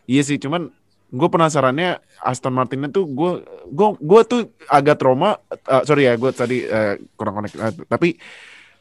[0.10, 0.74] Iya sih, cuman
[1.08, 3.32] gue penasarannya Aston Martinnya tuh gue
[3.72, 5.38] gue gue tuh agak trauma.
[5.54, 7.56] eh, sorry ya, gue tadi eh, kurang connect.
[7.56, 8.18] eh, tapi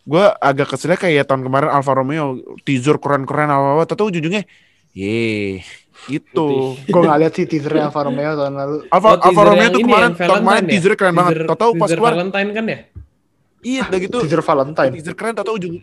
[0.06, 3.82] gue agak keselnya kayak tahun kemarin Alfa Romeo teaser keren-keren apa apa.
[3.90, 4.46] Tahu ujung-ujungnya,
[4.96, 5.60] ye
[6.06, 6.72] gitu.
[6.80, 8.76] Gue nggak lihat sih teasernya Alfa Romeo tahun lalu.
[8.88, 10.70] Alfa Oh, Alfa Romeo tuh kemarin yang tahun kemarin ya?
[10.72, 11.32] teaser keren banget.
[11.34, 12.78] Teaser- Tahu-tahu pas keluar, Valentine kan ya?
[13.60, 14.16] iya udah gitu.
[14.24, 14.92] Teaser Valentine.
[14.94, 15.74] Teaser keren, tahu ujung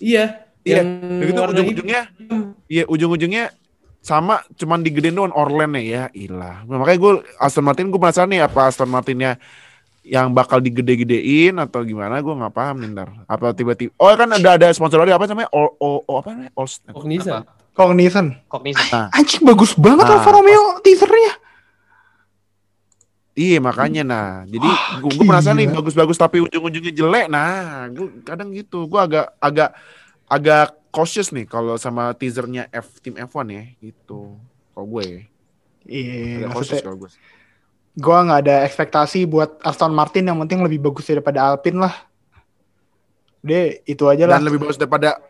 [0.00, 0.24] Iya.
[0.64, 2.02] Iya, udah gitu ujung-ujungnya,
[2.72, 3.52] iya ujung-ujungnya
[4.00, 8.68] sama cuman digedein doang Orlen ya ilah makanya gue Aston Martin gue penasaran nih apa
[8.68, 9.36] Aston Martinnya
[10.04, 14.56] yang bakal digede-gedein atau gimana gue nggak paham nih ntar apa tiba-tiba oh kan ada
[14.56, 16.68] ada sponsor lagi apa namanya o, o, o apa namanya All
[17.74, 18.38] Cognizant.
[18.46, 18.86] Cognizant.
[18.86, 19.10] Cognizant.
[19.12, 21.32] Anjing bagus banget Nah, Alfa Romeo teasernya.
[23.34, 28.22] iya makanya nah jadi Wah, gue gue penasaran nih bagus-bagus tapi ujung-ujungnya jelek nah gue
[28.22, 29.74] kadang gitu gue agak agak
[30.30, 34.38] agak cautious nih kalau sama teasernya F tim F1 ya gitu
[34.70, 35.26] kalau gue
[35.82, 37.10] Iya, agak cautious maksudnya kalau gue
[37.94, 41.94] gue nggak ada ekspektasi buat Aston Martin yang penting lebih bagus daripada Alpine lah.
[43.38, 44.38] Deh, itu aja lah.
[44.38, 45.22] dan lebih bagus daripada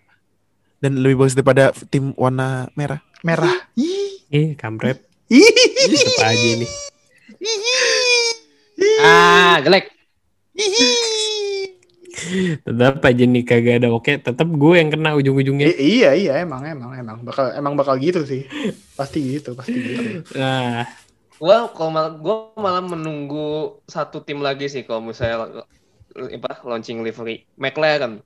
[0.84, 3.00] dan lebih bagus daripada tim warna merah.
[3.24, 3.56] Merah.
[3.80, 4.20] Ih.
[4.28, 5.00] Eh, kampret.
[5.32, 5.48] Ih.
[6.20, 6.70] Apa aja nih?
[9.00, 9.88] Ah, jelek.
[12.68, 14.12] Tetap aja nih kagak ada oke.
[14.20, 15.72] Tetap gue yang kena ujung-ujungnya.
[15.72, 18.44] I- iya iya emang emang emang bakal emang bakal gitu sih.
[18.92, 20.20] Pasti gitu, pasti gitu.
[20.36, 20.84] Nah,
[21.34, 25.66] Gua kalau mal, gua malah menunggu satu tim lagi sih kalau misalnya
[26.14, 28.22] apa launching livery McLaren.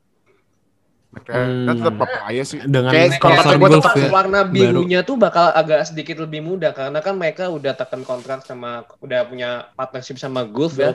[1.08, 1.64] Hmm.
[1.64, 2.60] Kan tetap papaya sih.
[2.60, 4.08] dengan Kayak kalau kata gue Gulf tetap ya.
[4.08, 4.52] warna baru.
[4.52, 9.24] birunya tuh bakal agak sedikit lebih mudah karena kan mereka udah tekan kontrak sama udah
[9.24, 10.92] punya partnership sama Gulf ya.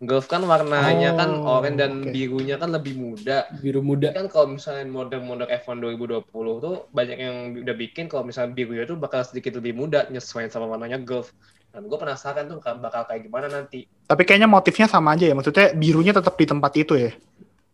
[0.00, 2.08] Golf kan warnanya kan Oh, oranye dan oke.
[2.08, 3.44] birunya kan lebih muda.
[3.52, 4.08] Biru muda.
[4.10, 6.24] Kan kalau misalnya model-model F1 2020
[6.56, 10.64] tuh banyak yang udah bikin kalau misalnya birunya tuh bakal sedikit lebih muda nyesuaiin sama
[10.64, 11.36] warnanya Golf.
[11.68, 13.84] Dan gue penasaran tuh bakal kayak gimana nanti.
[14.02, 15.34] Tapi kayaknya motifnya sama aja ya.
[15.34, 17.12] Maksudnya birunya tetap di tempat itu ya.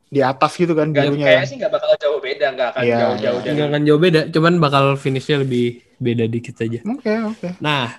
[0.06, 1.28] Di atas gitu kan Gak, birunya ya.
[1.34, 4.54] kayaknya sih nggak bakal jauh beda, nggak akan Iya, jauh-jauh Nggak akan jauh beda, cuman
[4.62, 6.80] bakal finishnya lebih beda dikit aja.
[6.86, 7.48] Oke, oke.
[7.58, 7.90] Nah,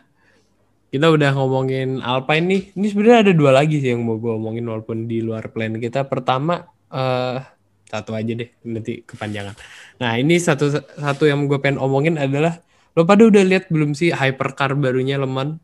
[0.87, 2.61] kita udah ngomongin Alpine nih.
[2.79, 6.07] Ini sebenarnya ada dua lagi sih yang mau gue omongin walaupun di luar plan kita.
[6.07, 7.43] Pertama, eh
[7.87, 9.55] satu aja deh, nanti kepanjangan.
[9.99, 12.63] Nah, ini satu satu yang gue pengen omongin adalah
[12.95, 15.59] lo pada udah lihat belum sih hypercar barunya Leman?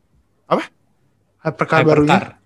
[1.44, 2.43] Hypercar barunya.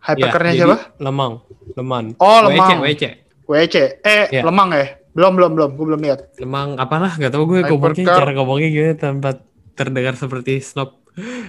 [0.00, 0.76] Hypercarnya Ya, siapa?
[0.98, 1.32] Lemang,
[1.72, 2.04] Leman.
[2.16, 2.78] Oh, WC, Lemang.
[2.82, 3.02] WC.
[3.44, 3.76] WC.
[4.00, 4.42] Eh, Ya.
[4.42, 4.96] Lemang ya?
[5.10, 5.70] Belum, belum, belum.
[5.74, 6.20] Gue belum lihat.
[6.36, 9.30] Lemang apalah nggak tahu gue ngomongnya cara ngomongnya gimana tanpa
[9.72, 10.96] terdengar seperti snob.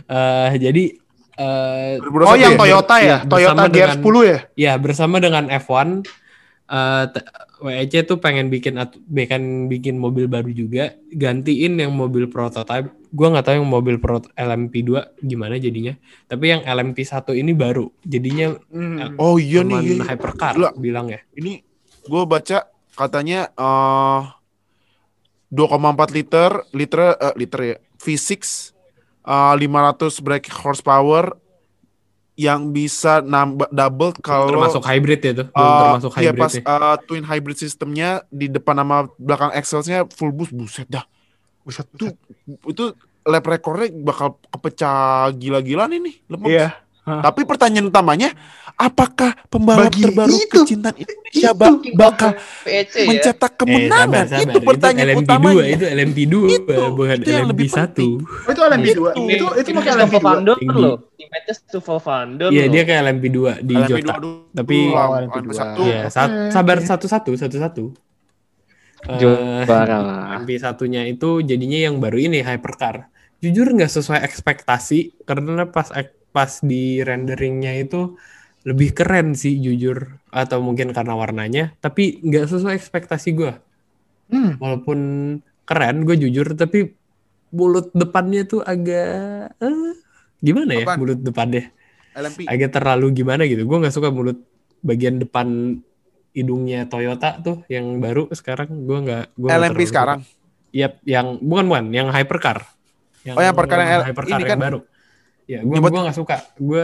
[0.04, 0.84] Eh jadi
[1.34, 3.06] eh Oh, yang Toyota ya?
[3.06, 4.40] Iya, Toyota bersama dengan- GR10 ya?
[4.58, 5.90] ya bersama dengan F1
[6.68, 7.26] eh t-
[7.62, 8.74] WEC tuh pengen bikin
[9.06, 12.90] bikin bikin mobil baru juga gantiin yang mobil prototype.
[13.12, 15.94] Gua nggak tahu yang mobil pro LMP2 gimana jadinya.
[16.32, 17.92] Tapi yang LMP1 ini baru.
[18.08, 19.20] Jadinya Hmm.
[19.20, 19.80] Oh iya nih.
[19.84, 20.04] iya, iya.
[20.08, 20.72] hypercar Gila.
[20.80, 21.20] bilang ya.
[21.36, 21.60] Ini
[22.02, 24.22] gue baca katanya eh
[25.52, 28.32] 2,4 liter liter eh, liter ya V6
[29.28, 31.36] eh, 500 brake horsepower
[32.40, 35.48] yang bisa nambah double kalau termasuk hybrid ya tuh.
[35.52, 36.62] Belum eh, termasuk iya, hybrid pas ya.
[36.64, 41.04] eh, twin hybrid sistemnya di depan sama belakang axle-nya full boost buset dah
[41.62, 42.18] Buset, Tuh, buset.
[42.68, 42.84] itu
[43.22, 44.96] lap recordnya bakal kepecah
[45.32, 46.48] gila-gilaan ini Lemang.
[46.48, 46.68] Iya.
[47.02, 48.30] Tapi pertanyaan utamanya,
[48.76, 50.62] apakah pembalap Bagi terbaru itu.
[50.64, 51.58] kecintaan Indonesia Itu.
[51.58, 52.30] ba- bakal
[52.62, 53.06] PEC ya.
[53.08, 53.90] mencetak kemenangan?
[53.90, 54.44] Eh, sabar, sabar.
[54.46, 55.64] Itu pertanyaan LMP2, utamanya.
[55.68, 57.78] Itu LMP2 Itu, bukan itu yang lebih LMP1.
[57.90, 58.12] penting.
[58.22, 58.86] Oh, itu LMP2.
[58.86, 59.02] Itu.
[59.02, 60.22] Itu itu, itu pakai Christopher LMP2.
[60.24, 60.78] Van Dorn Tinggi.
[60.80, 60.96] loh.
[61.12, 64.14] Teammates Christopher Van Dorn Iya, dia kayak LMP2 di LMP2 Jota.
[64.54, 65.48] Tapi- lah, Oh, LMP2.
[65.50, 65.82] LMP1.
[65.82, 67.86] Iya, sa- Oke, sabar satu-satu, satu-satu.
[69.02, 69.18] Eh,
[69.66, 70.22] Juara lah.
[70.38, 73.10] LMP1-nya itu jadinya yang baru ini hypercar.
[73.42, 75.90] Jujur nggak sesuai ekspektasi karena pas
[76.32, 78.14] pas di renderingnya itu
[78.62, 83.54] lebih keren sih jujur atau mungkin karena warnanya tapi nggak sesuai ekspektasi gue
[84.32, 84.56] Hmm.
[84.64, 85.00] walaupun
[85.68, 86.96] keren gue jujur tapi
[87.52, 89.92] mulut depannya tuh agak eh,
[90.40, 90.98] gimana ya Apaan?
[91.04, 91.68] mulut depannya
[92.16, 92.48] LMP.
[92.48, 94.40] agak terlalu gimana gitu gue nggak suka mulut
[94.82, 95.48] bagian depan
[96.32, 100.20] hidungnya Toyota tuh yang baru sekarang gue nggak gue nggak LMP sekarang.
[100.72, 102.64] Yap, yang bukan bukan yang hypercar
[103.22, 104.80] yang, Oh, yang hypercar yang L- hypercar ini yang kan- baru
[105.44, 106.84] ya gue Nyebut- gua nggak suka gue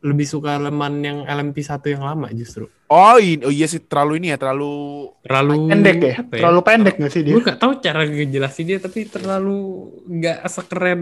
[0.00, 4.30] lebih suka leman yang LMP1 yang lama justru Oh, ini, oh iya sih terlalu ini
[4.30, 4.70] ya, terlalu
[5.18, 6.14] terlalu Pendek ya?
[6.20, 7.32] apa Terlalu pendek gak sih dia?
[7.32, 9.58] gue nggak tahu cara ngejelasin dia tapi terlalu
[10.06, 11.00] nggak sekeren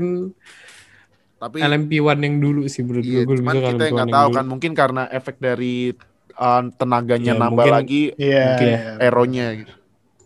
[1.36, 4.26] tapi LMP1 yang dulu sih menurut iya, gue gue cuman kita LMP1 nggak yang tahu
[4.26, 4.36] dulu.
[4.38, 5.93] kan mungkin karena efek dari
[6.35, 8.45] uh, tenaganya Ya, nambah mungkin- lagi Iya.
[8.47, 8.80] Mungkin iya.
[8.99, 9.72] aeronya gitu.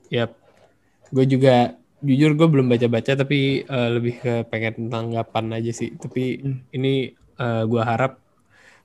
[0.08, 0.30] Yap.
[1.08, 1.54] Gue juga
[1.98, 5.90] jujur gue belum baca-baca tapi eh, lebih ke pengen tanggapan aja sih.
[5.92, 6.58] Tapi Hmm.
[6.70, 8.18] ini eh, gue harap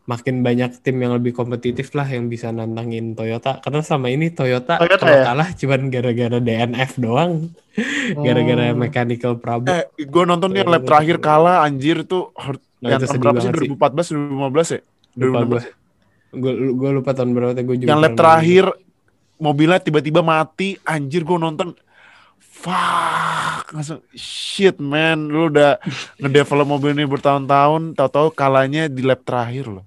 [0.04, 3.58] makin banyak tim yang lebih kompetitif lah yang bisa nantangin Toyota.
[3.60, 5.24] Karena selama ini Toyota, Toyota kalau ya?
[5.24, 7.32] kalah cuman gara-gara DNF doang,
[8.18, 8.76] gara-gara Oh.
[8.76, 9.72] mechanical problem.
[9.72, 12.34] Eh, gue nonton yang lap terakhir kalah anjir tuh
[12.82, 13.70] Nah, yang itu tahun sedih berapa sih banget sih.
[13.70, 14.80] 2014 2015 ya?
[15.14, 15.48] Lupa 2016.
[15.48, 15.62] gue.
[16.32, 17.88] Gue gue lupa tahun berapa gue juga.
[17.88, 18.66] Yang lap terakhir
[19.38, 21.76] mobilnya tiba-tiba mati, anjir gue nonton
[22.38, 25.82] fuck langsung shit man lu udah
[26.20, 29.86] ngedevelop mobil ini bertahun-tahun tahu-tahu kalahnya di lap terakhir loh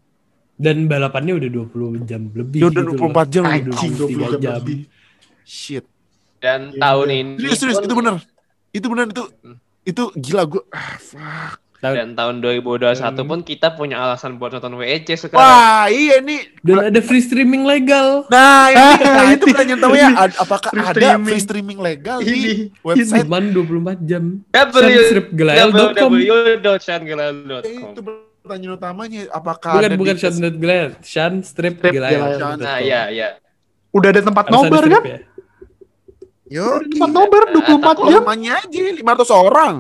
[0.55, 2.59] Dan balapannya udah 20 jam lebih.
[2.59, 3.53] ya udah gitu 24 jam loh.
[3.53, 4.77] Anjing, 23 20 jam lebih.
[5.43, 5.85] shit
[6.37, 6.81] Dan Iya.
[6.81, 8.15] tahun ini serius serius pun- itu bener
[8.71, 9.57] itu bener itu Hmm.
[9.85, 11.59] itu gila gue ah, fuck.
[11.85, 13.29] Tahun- dan tahun 2021 Hmm.
[13.29, 15.37] pun kita punya alasan buat nonton WEC sekarang.
[15.37, 18.25] wah iya nih Dan ada free streaming legal.
[18.27, 21.25] nah ini Ah, nah, itu pertanyaan tahu ya ad- apakah Free ada streaming.
[21.27, 24.25] free streaming legal Ini, di website Cuman 24 jam.
[24.49, 28.01] Sunstripgelael.com itu
[28.41, 31.81] pertanyaan utamanya apakah Bukan ada bukan di- Sean Gelael, Sean Strip.
[31.81, 32.37] Gelael.
[32.57, 33.29] Nah, iya, iya.
[33.91, 35.05] Udah ada tempat Harus ada nobar strip kan?
[35.07, 35.19] ya.
[36.47, 38.05] Yo, Tempat nobar 24 Takut.
[38.07, 38.21] jam.
[38.21, 39.75] rumahnya aja 500 orang.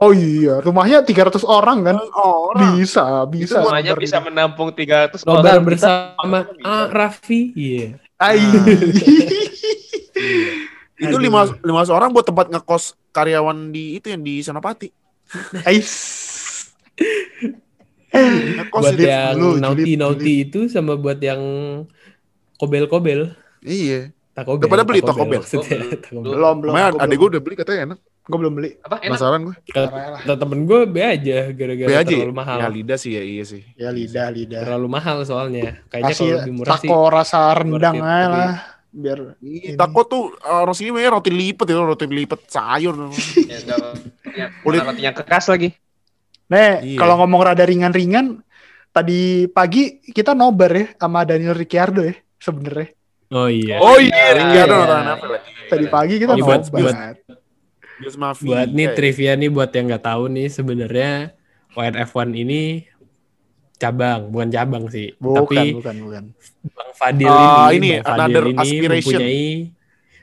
[0.00, 1.96] Oh iya, rumahnya 300 orang kan?
[2.16, 2.80] Orang.
[2.80, 3.60] Bisa, bisa.
[3.60, 5.64] Semuanya nobar bisa menampung 300 Nobar orang.
[5.68, 7.52] bersama ah, Raffi.
[7.52, 8.00] Iya.
[8.16, 8.40] Ai.
[11.00, 11.20] Itu Aduh.
[11.20, 14.92] lima lima orang buat tempat ngekos karyawan di itu yang di Senopati.
[15.64, 15.92] Ais.
[18.12, 19.08] Ngekos buat itu.
[19.08, 21.40] yang dulu, julid, naughty-naughty itu sama buat yang
[22.60, 23.32] kobel-kobel.
[23.64, 24.12] Iya.
[24.36, 25.40] Taco Udah pada beli Bell?
[25.40, 25.80] maksudnya.
[26.12, 26.56] Belum.
[26.60, 27.16] Belum, adek belum.
[27.16, 27.98] gue udah beli katanya enak.
[28.30, 28.70] Gue belum beli.
[28.78, 29.10] Apa enak?
[29.10, 29.56] Penasaran gue.
[29.66, 32.06] Kata temen gue B aja gara-gara B aja.
[32.06, 32.16] ya?
[32.16, 32.56] terlalu mahal.
[32.56, 33.62] Ya lidah sih ya iya sih.
[33.74, 34.60] Ya lidah lidah.
[34.62, 35.82] Terlalu mahal soalnya.
[35.88, 36.86] Kayaknya kalau lebih murah sih.
[36.86, 38.54] taco rasa rendang aja lah.
[38.90, 39.78] Biar Ih, Ini.
[39.78, 42.94] Tako tuh orang sini namanya roti lipat ya, roti lipat sayur.
[43.50, 43.66] Ya.
[44.30, 44.78] Ya, Kulit.
[44.80, 45.74] rotinya keras lagi.
[46.46, 46.98] Nih, Iya.
[46.98, 48.42] kalau ngomong rada ringan-ringan,
[48.88, 52.94] tadi pagi kita nobar ya sama Daniel Ricciardo ya sebenarnya.
[53.30, 53.78] Oh iya.
[53.78, 54.30] Oh iya, Iya.
[54.36, 55.40] Ricciardo nonton NFL ya.
[55.66, 56.82] Tadi pagi kita Oh, buat- nobar.
[56.82, 56.98] buat-
[58.00, 58.46] Bios Mafia.
[58.48, 61.12] buat nih trivia nih buat yang nggak tahu nih sebenarnya
[61.70, 62.60] YNF1 ini
[63.76, 66.24] cabang bukan cabang sih Bukan, tapi bukan, bukan.
[66.72, 68.92] Bang Fadil Ah, ini, ini, Bang Fadil another ini aspiration.
[69.20, 69.44] mempunyai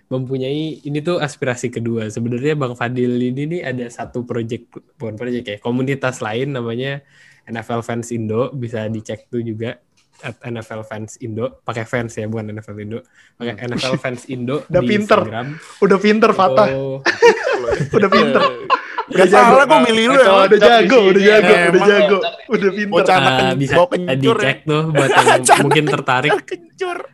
[0.08, 5.46] mempunyai ini tuh aspirasi kedua sebenarnya Bang Fadil ini nih ada satu project bukan project
[5.46, 7.02] ya komunitas lain namanya
[7.44, 9.80] NFL Fans Indo bisa dicek tuh juga
[10.20, 13.00] at NFL Fans Indo pakai fans ya bukan NFL Indo.
[13.36, 15.20] Pakai NFL Fans Indo Udah di pinter.
[15.22, 15.48] Instagram.
[15.78, 16.98] Udah pinter Fatah, Oh,
[17.98, 18.42] udah pinter.
[19.08, 20.28] Gak salah gue milih lu ya.
[20.44, 22.18] Udah jago, udah jago, Emang udah jago,
[22.50, 22.92] udah pinter.
[22.92, 23.74] Bocah anak ken- bisa
[24.14, 26.32] dicek tuh buat yang mungkin tertarik.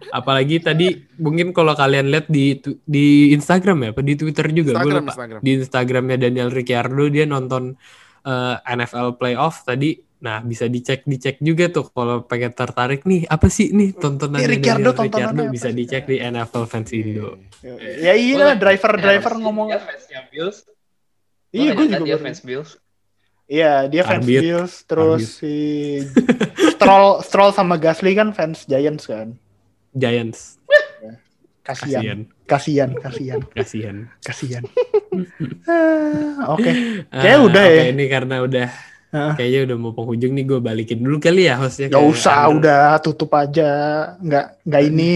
[0.09, 0.87] Apalagi tadi
[1.17, 5.13] mungkin kalau kalian lihat di di Instagram ya apa di Twitter juga gue lupa.
[5.13, 5.39] Instagram.
[5.39, 7.77] di Instagramnya Daniel Ricciardo dia nonton
[8.23, 9.93] eh, NFL playoff tadi
[10.23, 15.19] nah bisa dicek dicek juga tuh kalau pengen tertarik nih apa sih nih tontonan tontonannya
[15.19, 17.35] apa bisa dicek di NFL Fans Indo
[17.99, 19.67] Ya iya, driver-driver Ya, ngomong.
[19.69, 20.57] dia fansnya Bills.
[21.49, 22.71] Iya, gue juga dia fans Bills.
[23.45, 24.41] Iya, dia fans Arbit.
[24.41, 25.37] Bills, terus Arbit.
[25.37, 25.55] si
[26.73, 29.35] Stroll, Stroll sama Gasly kan fans Giants kan.
[29.91, 30.57] Giants
[31.63, 34.63] Kasihan, kasihan kasihan, kasihan, kasihan kasihan.
[35.63, 36.71] Ah, Oke,
[37.07, 37.83] Ah, Kayaknya udah oke, ya.
[37.87, 38.67] ini karena udah
[39.13, 42.65] Kayaknya udah mau penghujung nih gue balikin dulu kali ya hostnya Gak usah, Andrew.
[42.65, 43.69] udah tutup aja.
[44.17, 45.11] Nggak, nggak ini.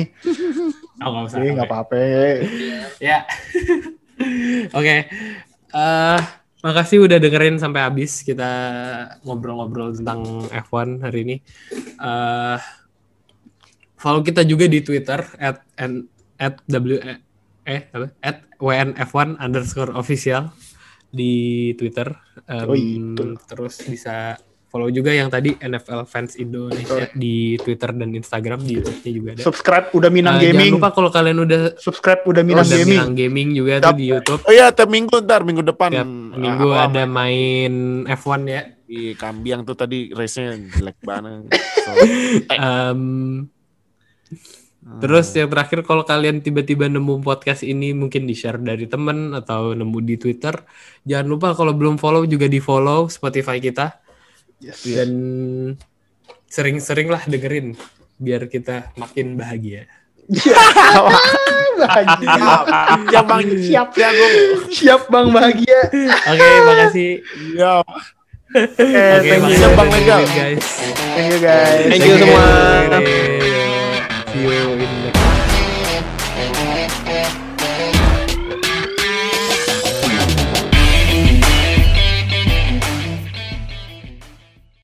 [1.01, 1.97] oh, nggak usah nggak apa-apa.
[3.01, 3.25] Ya.
[4.77, 4.95] Oke.
[5.73, 6.19] Eh,
[6.61, 8.49] makasih udah dengerin sampai habis kita
[9.25, 11.35] ngobrol-ngobrol tentang F1 hari ini.
[11.97, 12.57] Eh,
[13.97, 16.05] follow kita juga di Twitter at n
[16.37, 17.01] at w
[17.67, 20.53] eh apa at wnf1 underscore official
[21.09, 21.33] di
[21.73, 22.11] Twitter.
[22.43, 23.35] Em, Oh, itu.
[23.45, 24.35] terus bisa
[24.67, 29.41] follow juga yang tadi NFL Fans Indonesia di Twitter dan Instagram di YouTube-nya juga ada.
[29.41, 30.59] Subscribe udah Minang Eh, Gaming.
[30.69, 32.91] Jangan lupa kalau kalian udah Subscribe udah Minang udah Gaming.
[32.93, 34.41] Minang Gaming juga tuh di YouTube.
[34.43, 35.89] Oh iya, tiap minggu ntar minggu depan.
[35.89, 37.73] Tiap minggu Ah, ada main
[38.05, 38.61] F1 ya.
[38.83, 41.47] Di Kambiang tuh tadi race-nya jelek banget.
[41.87, 41.95] So,
[44.87, 49.75] Terus yang terakhir kalau kalian tiba-tiba nemu podcast ini mungkin di share dari temen atau
[49.75, 50.55] nemu di Twitter,
[51.03, 53.99] jangan lupa kalau belum follow juga di follow Spotify kita
[54.57, 54.81] Yes.
[54.89, 55.11] dan
[56.49, 57.77] sering-sering lah dengerin
[58.17, 59.85] biar kita makin bahagia.
[61.77, 62.41] bahagia.
[63.13, 64.29] ya bang, siap ya gue.
[64.73, 65.79] Siap Bang bahagia.
[66.25, 67.11] Oke, makasih.
[67.53, 67.85] Ya.
[67.85, 69.59] Oke, Oke, thank makasih you.
[69.61, 70.21] Siap, udah Bang Legal.
[70.25, 70.65] guys.
[71.13, 71.85] Thank you guys.
[71.85, 73.76] Thank you semua.
[74.37, 75.16] See you in the